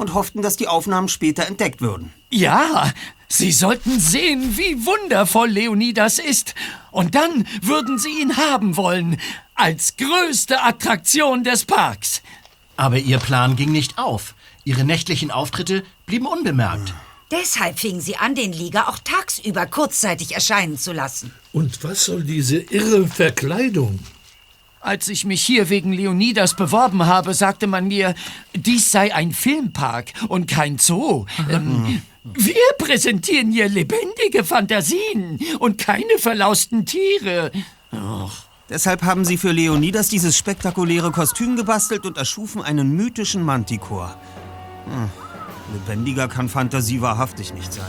[0.00, 2.12] und hofften, dass die Aufnahmen später entdeckt würden.
[2.30, 2.90] Ja,
[3.28, 6.54] Sie sollten sehen, wie wundervoll Leonidas ist.
[6.90, 9.20] Und dann würden Sie ihn haben wollen,
[9.54, 12.22] als größte Attraktion des Parks.
[12.76, 14.34] Aber Ihr Plan ging nicht auf.
[14.64, 16.94] Ihre nächtlichen Auftritte blieben unbemerkt.
[17.30, 21.32] Deshalb fingen sie an, den Liga auch tagsüber kurzzeitig erscheinen zu lassen.
[21.52, 24.00] Und was soll diese irre Verkleidung?
[24.80, 28.14] Als ich mich hier wegen Leonidas beworben habe, sagte man mir,
[28.54, 31.26] dies sei ein Filmpark und kein Zoo.
[31.50, 37.52] Ähm, wir präsentieren hier lebendige Fantasien und keine verlausten Tiere.
[38.70, 44.14] Deshalb haben sie für Leonidas dieses spektakuläre Kostüm gebastelt und erschufen einen mythischen Manticore.
[44.86, 45.10] Hm.
[45.74, 47.84] Lebendiger kann Fantasie wahrhaftig nicht sein.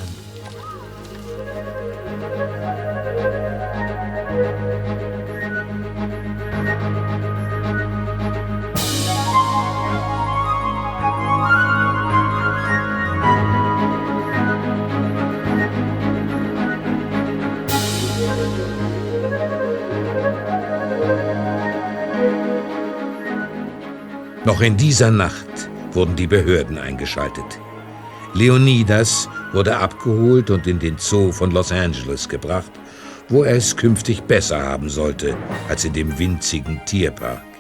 [24.44, 27.60] Noch in dieser Nacht wurden die Behörden eingeschaltet.
[28.34, 32.72] Leonidas wurde abgeholt und in den Zoo von Los Angeles gebracht,
[33.30, 35.38] wo er es künftig besser haben sollte
[35.70, 37.51] als in dem winzigen Tierpark.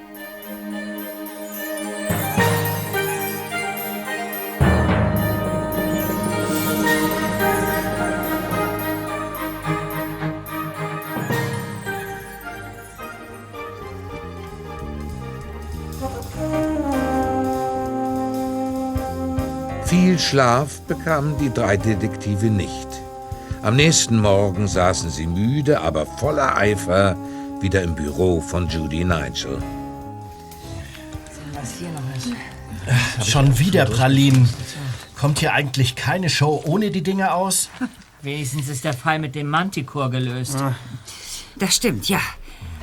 [20.36, 22.88] Schlaf bekamen die drei Detektive nicht.
[23.64, 27.18] Am nächsten Morgen saßen sie müde, aber voller Eifer
[27.60, 29.62] wieder im Büro von Judy Nigel.
[31.52, 33.30] Was hier noch ist.
[33.30, 34.48] Schon wieder Pralinen.
[35.20, 37.68] Kommt hier eigentlich keine Show ohne die Dinge aus?
[38.22, 40.56] Wenigstens ist der Fall mit dem Manticore gelöst.
[41.58, 42.22] Das stimmt, ja.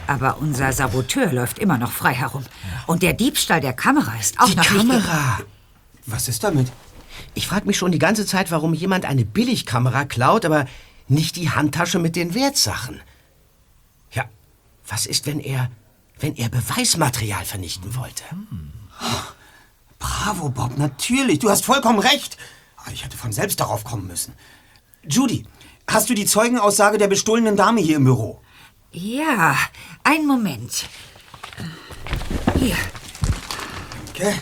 [0.06, 2.44] Aber unser Saboteur läuft immer noch frei herum.
[2.86, 5.38] Und der Diebstahl der Kamera ist auch Die noch nicht ge- Kamera.
[6.04, 6.68] Was ist damit?
[7.34, 10.66] Ich frage mich schon die ganze Zeit, warum jemand eine Billigkamera klaut, aber
[11.08, 13.00] nicht die Handtasche mit den Wertsachen.
[14.12, 14.24] Ja,
[14.86, 15.70] was ist, wenn er,
[16.18, 18.24] wenn er Beweismaterial vernichten wollte?
[19.98, 21.38] Bravo, Bob, natürlich.
[21.38, 22.36] Du hast vollkommen recht.
[22.76, 24.34] Ah, Ich hätte von selbst darauf kommen müssen.
[25.08, 25.44] Judy,
[25.86, 28.40] hast du die Zeugenaussage der bestohlenen Dame hier im Büro?
[28.92, 29.56] Ja,
[30.04, 30.86] einen Moment.
[32.58, 32.76] Hier.
[34.10, 34.34] Okay.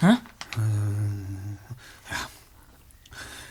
[0.00, 0.16] Hä?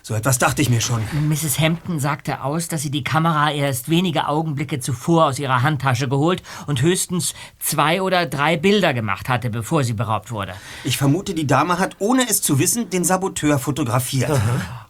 [0.07, 1.01] So etwas dachte ich mir schon.
[1.29, 1.57] Mrs.
[1.57, 6.43] Hampton sagte aus, dass sie die Kamera erst wenige Augenblicke zuvor aus ihrer Handtasche geholt
[6.67, 10.53] und höchstens zwei oder drei Bilder gemacht hatte, bevor sie beraubt wurde.
[10.83, 14.39] Ich vermute, die Dame hat, ohne es zu wissen, den Saboteur fotografiert.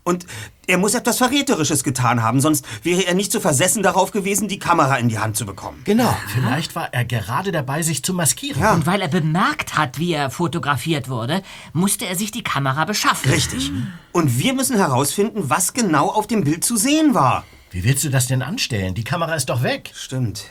[0.07, 0.27] Und
[0.67, 4.59] er muss etwas Verräterisches getan haben, sonst wäre er nicht so versessen darauf gewesen, die
[4.59, 5.81] Kamera in die Hand zu bekommen.
[5.83, 6.15] Genau.
[6.31, 8.63] Vielleicht war er gerade dabei, sich zu maskieren.
[8.67, 11.41] Und weil er bemerkt hat, wie er fotografiert wurde,
[11.73, 13.31] musste er sich die Kamera beschaffen.
[13.31, 13.71] Richtig.
[14.11, 17.43] Und wir müssen herausfinden, was genau auf dem Bild zu sehen war.
[17.71, 18.93] Wie willst du das denn anstellen?
[18.93, 19.89] Die Kamera ist doch weg.
[19.95, 20.43] Stimmt.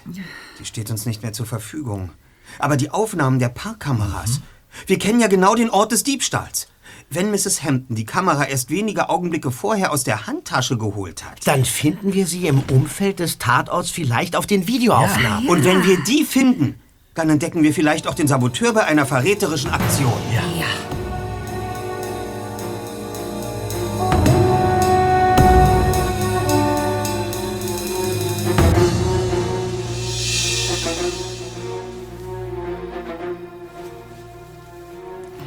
[0.58, 2.10] Die steht uns nicht mehr zur Verfügung.
[2.58, 4.40] Aber die Aufnahmen der Parkkameras.
[4.88, 6.66] Wir kennen ja genau den Ort des Diebstahls.
[7.10, 7.62] Wenn Mrs.
[7.62, 11.46] Hampton die Kamera erst wenige Augenblicke vorher aus der Handtasche geholt hat.
[11.46, 15.48] Dann finden wir sie im Umfeld des Tatorts vielleicht auf den Videoaufnahmen.
[15.48, 16.80] Und wenn wir die finden,
[17.14, 20.12] dann entdecken wir vielleicht auch den Saboteur bei einer verräterischen Aktion.
[20.34, 20.42] Ja.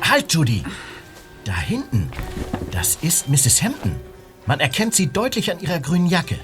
[0.10, 0.64] Halt, Judy!
[1.48, 2.12] Da hinten,
[2.72, 3.64] das ist Mrs.
[3.64, 3.96] Hampton.
[4.48, 6.38] Man erkennt sie deutlich an ihrer grünen Jacke.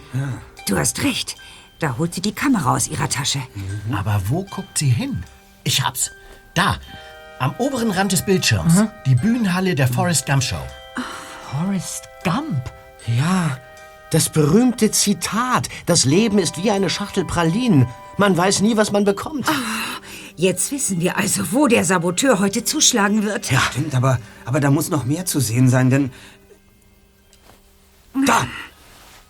[0.66, 1.36] Du hast recht.
[1.80, 3.40] Da holt sie die Kamera aus ihrer Tasche.
[3.92, 5.26] Aber wo guckt sie hin?
[5.66, 6.10] Ich hab's.
[6.54, 6.78] Da,
[7.40, 8.86] am oberen Rand des Bildschirms.
[9.06, 10.64] Die Bühnenhalle der Forrest Gump Show.
[11.52, 12.72] Forrest Gump?
[13.06, 13.58] Ja,
[14.12, 15.68] das berühmte Zitat.
[15.86, 17.90] Das Leben ist wie eine Schachtel Pralinen.
[18.16, 19.50] Man weiß nie, was man bekommt.
[20.36, 23.52] Jetzt wissen wir also, wo der Saboteur heute zuschlagen wird.
[23.52, 26.12] Ja, stimmt, aber, aber da muss noch mehr zu sehen sein, denn.
[28.26, 28.48] Da!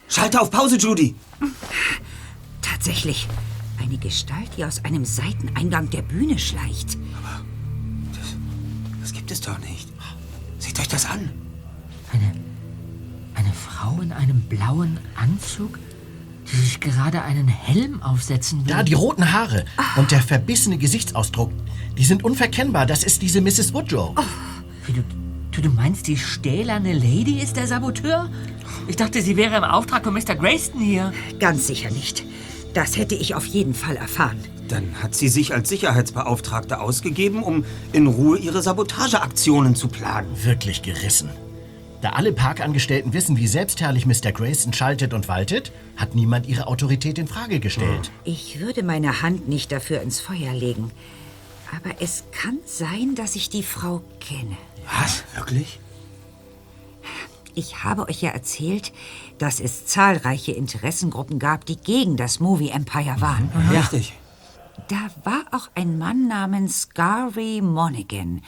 [0.07, 1.15] Schalte auf Pause, Judy!
[2.61, 3.27] Tatsächlich.
[3.81, 6.97] Eine Gestalt, die aus einem Seiteneingang der Bühne schleicht.
[9.01, 9.89] Das gibt es doch nicht.
[10.59, 11.31] Seht euch das an.
[13.35, 15.79] Eine Frau in einem blauen Anzug,
[16.53, 18.73] die sich gerade einen Helm aufsetzen will.
[18.73, 19.65] Da, die roten Haare
[19.97, 21.51] und der verbissene Gesichtsausdruck.
[21.97, 22.85] Die sind unverkennbar.
[22.85, 23.73] Das ist diese Mrs.
[23.73, 24.15] Woodrow.
[24.85, 25.03] Wie, du,
[25.51, 28.29] du, du meinst, die stählerne Lady ist der Saboteur?
[28.87, 30.35] Ich dachte, sie wäre im Auftrag von Mr.
[30.35, 31.11] Grayston hier.
[31.39, 32.23] Ganz sicher nicht.
[32.73, 34.37] Das hätte ich auf jeden Fall erfahren.
[34.67, 40.27] Dann hat sie sich als Sicherheitsbeauftragte ausgegeben, um in Ruhe ihre Sabotageaktionen zu planen.
[40.43, 41.29] Wirklich gerissen.
[42.03, 44.33] Da alle Parkangestellten wissen, wie selbstherrlich Mr.
[44.33, 48.11] Grayson schaltet und waltet, hat niemand ihre Autorität in Frage gestellt.
[48.25, 50.91] Ich würde meine Hand nicht dafür ins Feuer legen.
[51.73, 54.57] Aber es kann sein, dass ich die Frau kenne.
[54.99, 55.23] Was?
[55.33, 55.79] Wirklich?
[57.55, 58.91] Ich habe euch ja erzählt,
[59.37, 63.49] dass es zahlreiche Interessengruppen gab, die gegen das Movie Empire waren.
[63.71, 64.11] Richtig.
[64.87, 68.41] Da war auch ein Mann namens Gary Monaghan,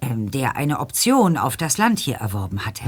[0.00, 2.84] ähm, der eine Option auf das Land hier erworben hatte.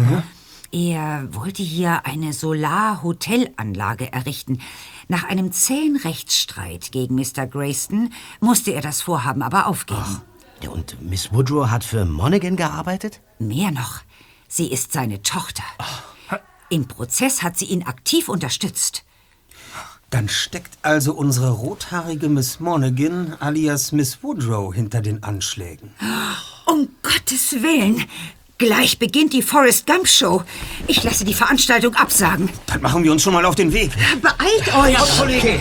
[0.72, 4.60] Er wollte hier eine Solar-Hotelanlage errichten.
[5.08, 7.46] Nach einem zähen Rechtsstreit gegen Mr.
[7.46, 10.22] Grayston musste er das Vorhaben aber aufgeben.
[10.62, 13.20] Ja, und Miss Woodrow hat für Monaghan gearbeitet?
[13.38, 14.00] Mehr noch,
[14.48, 15.64] sie ist seine Tochter.
[16.70, 19.04] Im Prozess hat sie ihn aktiv unterstützt.
[20.12, 25.90] Dann steckt also unsere rothaarige Miss Monaghan alias Miss Woodrow hinter den Anschlägen.
[26.66, 28.04] Um Gottes Willen!
[28.58, 30.42] Gleich beginnt die Forrest Gump Show.
[30.86, 32.50] Ich lasse die Veranstaltung absagen.
[32.66, 33.90] Dann machen wir uns schon mal auf den Weg.
[34.20, 35.18] Beeilt euch!
[35.18, 35.58] Kollege!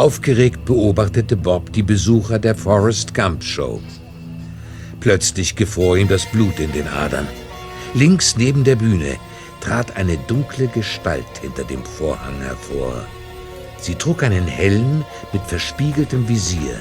[0.00, 3.82] Aufgeregt beobachtete Bob die Besucher der Forrest Gump Show.
[4.98, 7.28] Plötzlich gefror ihm das Blut in den Adern.
[7.92, 9.16] Links neben der Bühne
[9.60, 13.04] trat eine dunkle Gestalt hinter dem Vorhang hervor.
[13.78, 16.80] Sie trug einen Helm mit verspiegeltem Visier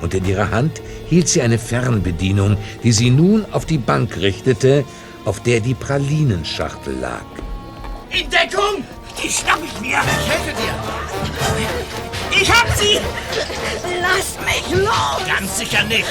[0.00, 4.84] und in ihrer Hand hielt sie eine Fernbedienung, die sie nun auf die Bank richtete,
[5.24, 7.26] auf der die Pralinenschachtel lag.
[8.10, 8.84] In Deckung!
[9.20, 9.98] Die schnapp ich mir!
[9.98, 12.21] Ich helfe dir!
[12.40, 12.98] Ich hab sie!
[14.00, 15.26] Lass mich los!
[15.26, 16.06] Ganz sicher nicht!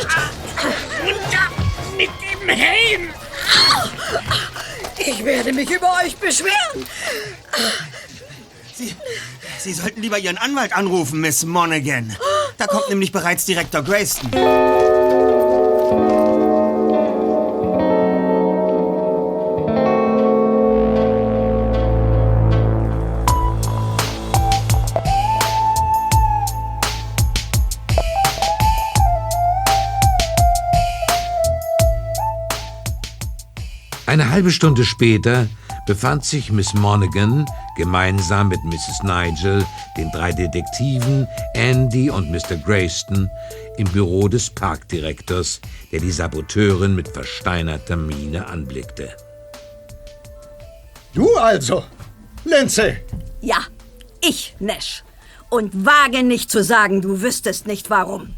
[1.04, 1.50] Runter
[1.98, 3.10] mit dem Helm!
[4.98, 6.86] Ich werde mich über euch beschweren.
[8.74, 8.96] Sie,
[9.60, 12.16] Sie sollten lieber Ihren Anwalt anrufen, Miss Monaghan.
[12.58, 14.30] Da kommt nämlich bereits Direktor Grayston.
[34.32, 35.48] Halbe Stunde später
[35.86, 37.46] befand sich Miss Monaghan
[37.76, 39.04] gemeinsam mit Mrs.
[39.04, 39.66] Nigel,
[39.98, 42.56] den drei Detektiven, Andy und Mr.
[42.56, 43.30] Grayston
[43.78, 45.60] im Büro des Parkdirektors,
[45.92, 49.10] der die Saboteurin mit versteinerter Miene anblickte.
[51.14, 51.84] Du also,
[52.46, 52.98] Lindsay.
[53.42, 53.58] Ja,
[54.22, 55.04] ich, Nash.
[55.50, 58.34] Und wage nicht zu sagen, du wüsstest nicht warum.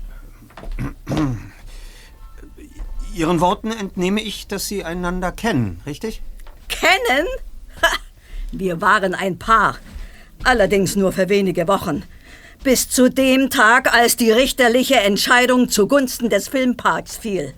[3.14, 6.22] Ihren Worten entnehme ich, dass Sie einander kennen, richtig?
[6.68, 7.27] Kennen?
[7.81, 7.88] Ha,
[8.52, 9.77] wir waren ein Paar.
[10.44, 12.03] Allerdings nur für wenige Wochen.
[12.64, 17.53] Bis zu dem Tag, als die richterliche Entscheidung zugunsten des Filmparks fiel.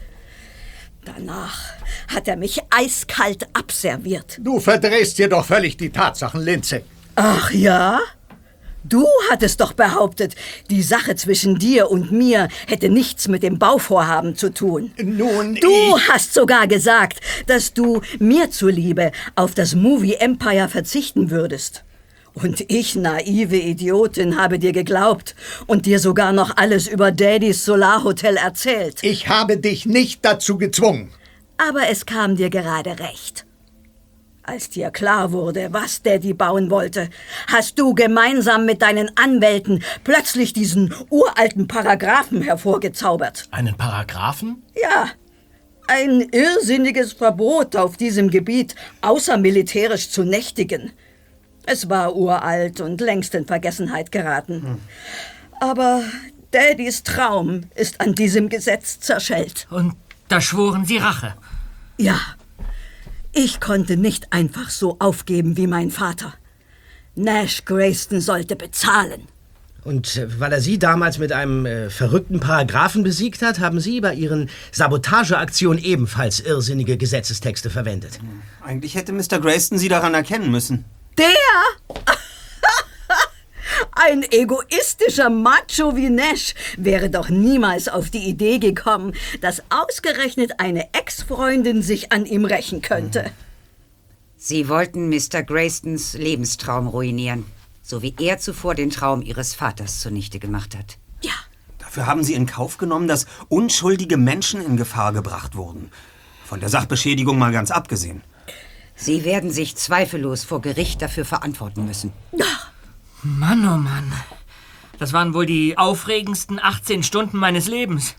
[1.06, 1.60] Danach
[2.07, 4.40] hat er mich eiskalt abserviert.
[4.41, 6.84] Du verdrehst dir doch völlig die Tatsachen, Lindsay.
[7.15, 7.99] Ach ja?
[8.88, 10.36] Du hattest doch behauptet,
[10.70, 14.91] die Sache zwischen dir und mir hätte nichts mit dem Bauvorhaben zu tun.
[15.02, 21.84] Nun, Du hast sogar gesagt, dass du mir zuliebe auf das Movie Empire verzichten würdest.
[22.36, 25.36] Und ich, naive Idiotin, habe dir geglaubt
[25.68, 28.99] und dir sogar noch alles über Daddys Solarhotel erzählt.
[29.02, 31.12] Ich habe dich nicht dazu gezwungen.
[31.57, 33.45] Aber es kam dir gerade recht.
[34.48, 37.10] Als dir klar wurde, was Daddy bauen wollte,
[37.48, 43.48] hast du gemeinsam mit deinen Anwälten plötzlich diesen uralten Paragraphen hervorgezaubert.
[43.50, 44.62] Einen Paragraphen?
[44.80, 45.08] Ja,
[45.88, 50.92] ein irrsinniges Verbot auf diesem Gebiet, außermilitärisch zu nächtigen.
[51.66, 54.80] Es war uralt und längst in Vergessenheit geraten.
[55.60, 56.04] Aber
[56.52, 59.66] Daddys Traum ist an diesem Gesetz zerschellt.
[59.72, 59.96] Und
[60.28, 61.34] da schworen Sie Rache.
[61.98, 62.20] Ja,
[63.36, 66.34] ich konnte nicht einfach so aufgeben wie mein Vater.
[67.16, 69.28] Nash Grayston sollte bezahlen.
[69.84, 74.02] Und äh, weil er Sie damals mit einem äh, verrückten Paragraphen besiegt hat, haben Sie
[74.02, 78.20] bei Ihren Sabotageaktionen ebenfalls irrsinnige Gesetzestexte verwendet.
[78.64, 79.40] Eigentlich hätte Mr.
[79.40, 80.86] Grayston Sie daran erkennen müssen.
[81.18, 81.26] Der?
[83.92, 90.94] Ein egoistischer Macho wie Nash wäre doch niemals auf die Idee gekommen, dass ausgerechnet eine
[90.94, 93.32] Ex-Freundin sich an ihm rächen könnte.
[94.38, 95.44] Sie wollten Mr.
[95.44, 97.46] Graystons Lebenstraum ruinieren,
[97.82, 100.98] so wie er zuvor den Traum ihres Vaters zunichte gemacht hat.
[101.96, 105.92] Dafür haben Sie in Kauf genommen, dass unschuldige Menschen in Gefahr gebracht wurden.
[106.44, 108.22] Von der Sachbeschädigung mal ganz abgesehen.
[108.98, 112.12] Sie werden sich zweifellos vor Gericht dafür verantworten müssen.
[113.26, 114.14] Mann, oh Mann.
[115.00, 118.16] Das waren wohl die aufregendsten 18 Stunden meines Lebens.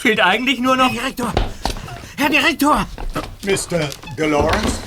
[0.00, 0.92] Fehlt eigentlich nur noch...
[0.92, 1.32] Herr Direktor!
[2.18, 2.86] Herr Direktor!
[3.42, 3.88] Mr.
[4.18, 4.80] DeLawrence?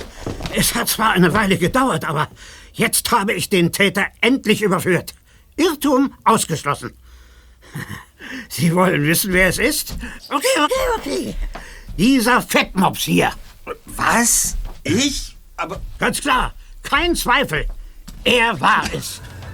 [0.53, 2.29] Es hat zwar eine Weile gedauert, aber
[2.73, 5.15] jetzt habe ich den Täter endlich überführt.
[5.55, 6.93] Irrtum ausgeschlossen.
[8.49, 9.97] Sie wollen wissen, wer es ist?
[10.29, 11.35] Okay, okay, okay.
[11.97, 13.31] Dieser Fettmops hier.
[13.85, 14.55] Was?
[14.83, 15.35] Ich?
[15.57, 15.81] Aber.
[15.97, 16.53] Ganz klar.
[16.83, 17.65] Kein Zweifel.
[18.23, 19.19] Er war es.